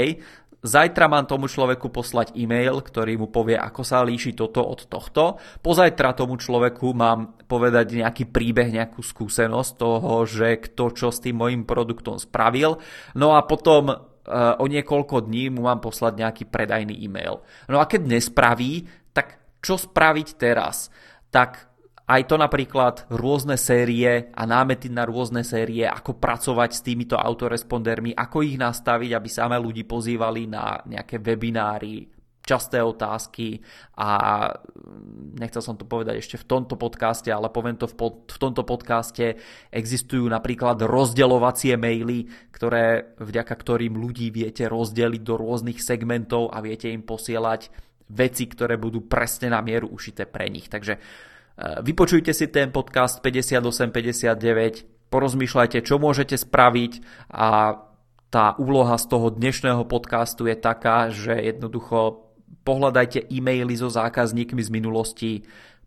Zajtra 0.63 1.11
mám 1.11 1.27
tomu 1.27 1.51
človeku 1.51 1.91
poslať 1.91 2.39
e-mail, 2.39 2.79
ktorý 2.79 3.19
mu 3.19 3.27
povie, 3.27 3.59
ako 3.59 3.83
sa 3.83 3.99
líši 3.99 4.31
toto 4.31 4.63
od 4.63 4.87
tohto. 4.87 5.35
Pozajtra 5.59 6.15
tomu 6.15 6.39
človeku 6.39 6.95
mám 6.95 7.35
povedať 7.51 7.99
nejaký 7.99 8.31
príbeh, 8.31 8.71
nejakú 8.71 9.03
skúsenosť 9.03 9.71
toho, 9.75 10.23
že 10.23 10.63
kto 10.63 10.95
čo 10.95 11.11
s 11.11 11.19
tým 11.19 11.35
mojim 11.35 11.67
produktom 11.67 12.15
spravil. 12.15 12.79
No 13.19 13.35
a 13.35 13.43
potom 13.43 13.91
uh, 13.91 14.55
o 14.55 14.65
niekoľko 14.71 15.27
dní 15.27 15.51
mu 15.51 15.67
mám 15.67 15.83
poslať 15.83 16.13
nejaký 16.15 16.43
predajný 16.47 16.95
e-mail. 16.95 17.43
No 17.67 17.83
a 17.83 17.85
keď 17.85 18.07
nespraví, 18.07 18.87
tak 19.11 19.59
čo 19.59 19.75
spraviť 19.75 20.27
teraz? 20.39 20.87
Tak 21.27 21.72
aj 22.03 22.21
to 22.27 22.35
napríklad 22.35 23.07
rôzne 23.07 23.55
série 23.55 24.27
a 24.27 24.43
námety 24.43 24.91
na 24.91 25.07
rôzne 25.07 25.47
série, 25.47 25.87
ako 25.87 26.19
pracovať 26.19 26.69
s 26.75 26.83
týmito 26.83 27.15
autorespondermi, 27.15 28.11
ako 28.11 28.43
ich 28.43 28.59
nastaviť, 28.59 29.11
aby 29.15 29.29
samé 29.31 29.55
ľudí 29.55 29.87
pozývali 29.87 30.51
na 30.51 30.83
nejaké 30.83 31.23
webináry, 31.23 32.11
časté 32.43 32.83
otázky 32.83 33.63
a 33.95 34.51
nechcel 35.39 35.63
som 35.63 35.79
to 35.79 35.87
povedať 35.87 36.19
ešte 36.19 36.35
v 36.35 36.43
tomto 36.43 36.75
podcaste, 36.75 37.31
ale 37.31 37.47
poviem 37.47 37.79
to 37.79 37.87
v, 37.87 37.95
pod, 37.95 38.27
v 38.27 38.37
tomto 38.37 38.67
podcaste, 38.67 39.39
existujú 39.71 40.27
napríklad 40.27 40.83
rozdeľovacie 40.83 41.79
maily, 41.79 42.27
ktoré, 42.51 43.15
vďaka 43.15 43.55
ktorým 43.55 43.95
ľudí 43.95 44.27
viete 44.27 44.67
rozdeliť 44.67 45.23
do 45.23 45.39
rôznych 45.39 45.79
segmentov 45.79 46.51
a 46.51 46.59
viete 46.59 46.91
im 46.91 47.07
posielať 47.07 47.71
veci, 48.11 48.43
ktoré 48.51 48.75
budú 48.75 49.07
presne 49.07 49.47
na 49.47 49.63
mieru 49.63 49.87
ušité 49.87 50.27
pre 50.27 50.51
nich. 50.51 50.67
Takže 50.67 50.99
vypočujte 51.57 52.33
si 52.33 52.47
ten 52.49 52.73
podcast 52.73 53.21
58-59, 53.21 55.09
porozmýšľajte, 55.13 55.77
čo 55.85 56.01
môžete 56.01 56.37
spraviť 56.37 56.91
a 57.29 57.77
tá 58.33 58.57
úloha 58.57 58.97
z 58.97 59.05
toho 59.05 59.29
dnešného 59.29 59.85
podcastu 59.85 60.49
je 60.49 60.57
taká, 60.57 61.13
že 61.13 61.37
jednoducho 61.37 62.25
pohľadajte 62.65 63.29
e-maily 63.29 63.77
so 63.77 63.93
zákazníkmi 63.93 64.57
z 64.57 64.69
minulosti, 64.73 65.31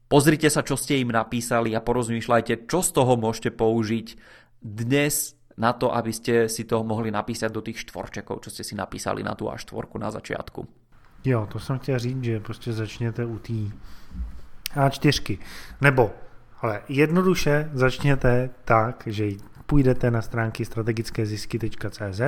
pozrite 0.06 0.46
sa, 0.46 0.62
čo 0.62 0.78
ste 0.78 1.02
im 1.02 1.10
napísali 1.10 1.74
a 1.74 1.82
porozmýšľajte, 1.82 2.70
čo 2.70 2.86
z 2.86 2.90
toho 2.94 3.18
môžete 3.18 3.50
použiť 3.50 4.14
dnes 4.62 5.34
na 5.58 5.72
to, 5.72 5.90
aby 5.90 6.12
ste 6.12 6.46
si 6.46 6.68
toho 6.68 6.84
mohli 6.86 7.10
napísať 7.10 7.50
do 7.50 7.64
tých 7.64 7.82
štvorčekov, 7.88 8.44
čo 8.46 8.52
ste 8.54 8.62
si 8.62 8.78
napísali 8.78 9.26
na 9.26 9.34
tú 9.34 9.50
až 9.50 9.66
štvorku 9.66 9.98
na 9.98 10.14
začiatku. 10.14 10.68
Jo, 11.24 11.48
to 11.50 11.58
jsem 11.58 11.78
chtěl 11.78 11.98
říct, 11.98 12.24
že 12.24 12.40
prostě 12.40 12.72
začněte 12.72 13.24
u 13.24 13.38
té 13.38 13.74
a4. 14.76 15.38
Nebo, 15.80 16.10
ale 16.60 16.80
jednoduše 16.88 17.70
začněte 17.72 18.50
tak, 18.64 19.02
že 19.06 19.26
půjdete 19.66 20.10
na 20.10 20.22
stránky 20.22 20.64
strategickézisky.cz 20.64 22.20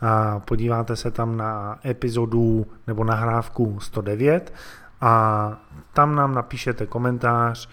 a 0.00 0.40
podíváte 0.40 0.96
se 0.96 1.10
tam 1.10 1.36
na 1.36 1.78
epizodu 1.84 2.66
nebo 2.86 3.04
nahrávku 3.04 3.80
109 3.80 4.54
a 5.00 5.52
tam 5.92 6.14
nám 6.14 6.34
napíšete 6.34 6.86
komentář, 6.86 7.68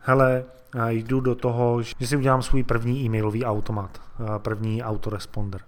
hele, 0.00 0.44
jdu 0.88 1.20
do 1.20 1.34
toho, 1.34 1.82
že 1.82 2.06
si 2.06 2.16
udělám 2.16 2.42
svůj 2.42 2.62
první 2.62 3.04
e-mailový 3.04 3.44
automat, 3.44 4.00
první 4.38 4.82
autoresponder. 4.82 5.60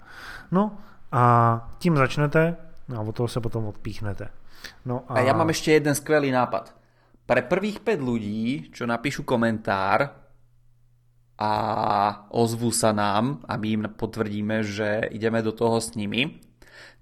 No 0.50 0.78
a 1.12 1.68
tím 1.78 1.96
začnete 1.96 2.56
a 2.96 3.00
od 3.00 3.14
toho 3.14 3.28
se 3.28 3.40
potom 3.40 3.64
odpíchnete. 3.64 4.28
No 4.84 5.02
a... 5.08 5.14
a 5.14 5.20
já 5.20 5.32
mám 5.32 5.48
ještě 5.48 5.72
jeden 5.72 5.94
skvělý 5.94 6.30
nápad. 6.30 6.77
Pre 7.28 7.40
prvých 7.44 7.84
5 7.84 8.00
ľudí, 8.00 8.72
čo 8.72 8.88
napíšu 8.88 9.28
komentár 9.28 10.16
a 11.36 11.52
ozvú 12.32 12.72
sa 12.72 12.96
nám 12.96 13.44
a 13.44 13.60
my 13.60 13.68
im 13.68 13.84
potvrdíme, 13.92 14.64
že 14.64 15.12
ideme 15.12 15.44
do 15.44 15.52
toho 15.52 15.76
s 15.76 15.92
nimi, 15.92 16.40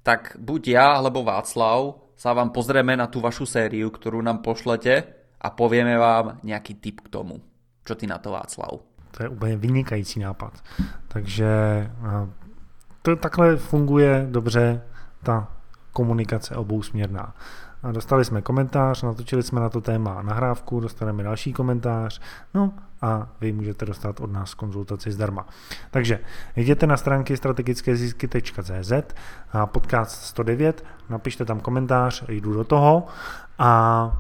tak 0.03 0.35
buď 0.43 0.63
ja 0.67 0.87
alebo 0.99 1.23
Václav 1.23 2.11
sa 2.19 2.35
vám 2.35 2.51
pozrieme 2.51 2.99
na 2.99 3.07
tú 3.07 3.23
vašu 3.23 3.47
sériu, 3.47 3.95
ktorú 3.95 4.19
nám 4.19 4.43
pošlete 4.43 5.07
a 5.39 5.49
povieme 5.55 5.95
vám 5.95 6.43
nejaký 6.43 6.83
tip 6.83 7.07
k 7.07 7.13
tomu. 7.23 7.39
Čo 7.87 7.95
ty 7.95 8.11
na 8.11 8.19
to 8.19 8.35
Václav? 8.35 8.83
To 9.11 9.23
je 9.23 9.29
úplně 9.29 9.57
vynikající 9.57 10.21
nápad. 10.21 10.53
Takže 11.09 11.47
to 13.03 13.17
takhle 13.17 13.57
funguje 13.57 14.27
dobře 14.31 14.83
ta 15.23 15.49
komunikace 15.93 16.57
obousměrná. 16.57 17.35
A 17.87 17.93
dostali 17.93 18.25
jsme 18.25 18.43
komentář, 18.43 19.03
natočili 19.03 19.43
jsme 19.43 19.61
na 19.61 19.69
to 19.69 19.81
téma 19.81 20.23
nahrávku, 20.23 20.81
dostaneme 20.81 21.23
další 21.23 21.53
komentář, 21.53 22.21
no 22.55 22.73
a 23.03 23.29
vy 23.41 23.53
můžete 23.53 23.87
dostat 23.87 24.21
od 24.21 24.33
nás 24.33 24.55
konzultaci 24.55 25.13
zdarma. 25.13 25.47
Takže 25.91 26.19
jděte 26.57 26.87
na 26.87 26.97
stránky 26.97 27.37
strategickézisky.cz 27.37 28.93
a 29.53 29.67
podcast 29.67 30.23
109, 30.23 30.85
napište 31.09 31.45
tam 31.45 31.61
komentář, 31.61 32.25
jdu 32.29 32.53
do 32.53 32.65
toho 32.65 33.07
a 33.59 34.13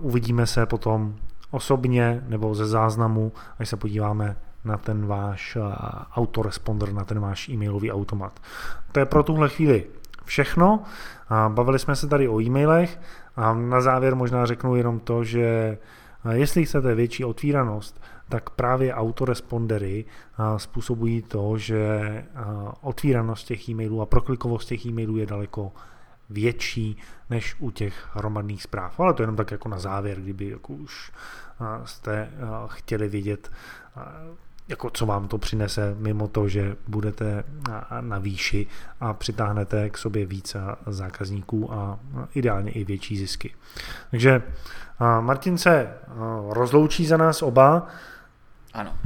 uvidíme 0.00 0.46
se 0.46 0.66
potom 0.66 1.14
osobně 1.50 2.24
nebo 2.28 2.54
ze 2.54 2.66
záznamu, 2.66 3.32
až 3.58 3.68
se 3.68 3.76
podíváme 3.76 4.36
na 4.64 4.76
ten 4.76 5.06
váš 5.06 5.58
autoresponder, 6.16 6.92
na 6.92 7.04
ten 7.04 7.20
váš 7.20 7.48
e-mailový 7.48 7.92
automat. 7.92 8.40
To 8.92 9.00
je 9.00 9.06
pro 9.06 9.22
tuhle 9.22 9.48
chvíli 9.48 9.86
všechno. 10.28 10.82
Bavili 11.48 11.78
jsme 11.78 11.96
se 11.96 12.08
tady 12.08 12.28
o 12.28 12.40
e-mailech 12.40 13.00
a 13.36 13.54
na 13.54 13.80
závěr 13.80 14.16
možná 14.16 14.46
řeknu 14.46 14.76
jenom 14.76 15.00
to, 15.00 15.24
že 15.24 15.78
jestli 16.30 16.64
chcete 16.64 16.94
větší 16.94 17.24
otvíranost, 17.24 18.00
tak 18.28 18.50
právě 18.50 18.94
autorespondery 18.94 20.04
způsobují 20.56 21.22
to, 21.22 21.58
že 21.58 22.24
otvíranost 22.80 23.46
těch 23.46 23.68
e-mailů 23.68 24.02
a 24.02 24.06
proklikovost 24.06 24.68
těch 24.68 24.86
e-mailů 24.86 25.16
je 25.16 25.26
daleko 25.26 25.72
větší 26.30 26.96
než 27.30 27.56
u 27.58 27.70
těch 27.70 28.08
hromadných 28.12 28.62
zpráv. 28.62 29.00
Ale 29.00 29.14
to 29.14 29.22
jenom 29.22 29.36
tak 29.36 29.50
jako 29.50 29.68
na 29.68 29.78
závěr, 29.78 30.20
kdyby 30.20 30.48
jako 30.48 30.72
už 30.72 31.12
jste 31.84 32.30
chtěli 32.66 33.08
vidět, 33.08 33.50
jako 34.68 34.90
co 34.90 35.06
vám 35.06 35.28
to 35.28 35.38
přinese 35.38 35.94
mimo 35.98 36.28
to, 36.28 36.48
že 36.48 36.76
budete 36.88 37.44
na 38.00 38.18
výši 38.18 38.66
a 39.00 39.14
přitáhnete 39.14 39.90
k 39.90 39.98
sobě 39.98 40.26
více 40.26 40.60
zákazníků 40.86 41.72
a 41.72 41.98
ideálně 42.34 42.70
i 42.70 42.84
větší 42.84 43.16
zisky. 43.16 43.54
Takže 44.10 44.42
Martin 45.20 45.58
se 45.58 45.94
rozloučí 46.48 47.06
za 47.06 47.16
nás 47.16 47.42
oba. 47.42 47.86
Ano. 48.74 48.96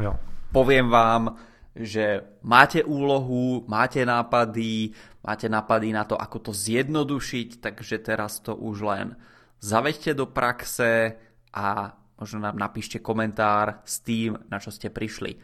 Jo. 0.00 0.14
Poviem 0.52 0.88
vám, 0.88 1.36
že 1.76 2.20
máte 2.42 2.84
úlohu, 2.84 3.64
máte 3.68 4.06
nápady, 4.06 4.90
máte 5.24 5.48
nápady 5.48 5.92
na 5.92 6.04
to, 6.04 6.20
ako 6.22 6.38
to 6.38 6.52
zjednodušiť, 6.52 7.60
takže 7.60 7.98
teraz 7.98 8.40
to 8.44 8.56
už 8.56 8.80
len 8.80 9.16
zaveďte 9.60 10.14
do 10.14 10.26
praxe 10.26 11.12
a 11.54 11.96
možno 12.22 12.38
nám 12.38 12.54
napíšte 12.54 13.02
komentár 13.02 13.82
s 13.82 13.98
tým, 13.98 14.38
na 14.46 14.62
čo 14.62 14.70
ste 14.70 14.94
prišli. 14.94 15.34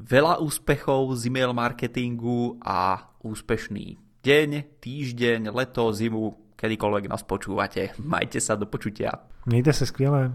Veľa 0.00 0.40
úspechov 0.40 1.12
z 1.20 1.28
e-mail 1.28 1.52
marketingu 1.52 2.56
a 2.64 3.12
úspešný 3.20 4.00
deň, 4.22 4.80
týždeň, 4.80 5.52
leto, 5.52 5.92
zimu, 5.92 6.54
kedykoľvek 6.56 7.04
nás 7.10 7.26
počúvate. 7.26 7.92
Majte 8.00 8.40
sa 8.40 8.54
do 8.54 8.66
počutia. 8.66 9.10
Mějte 9.46 9.72
se 9.72 9.86
skvěle. 9.86 10.32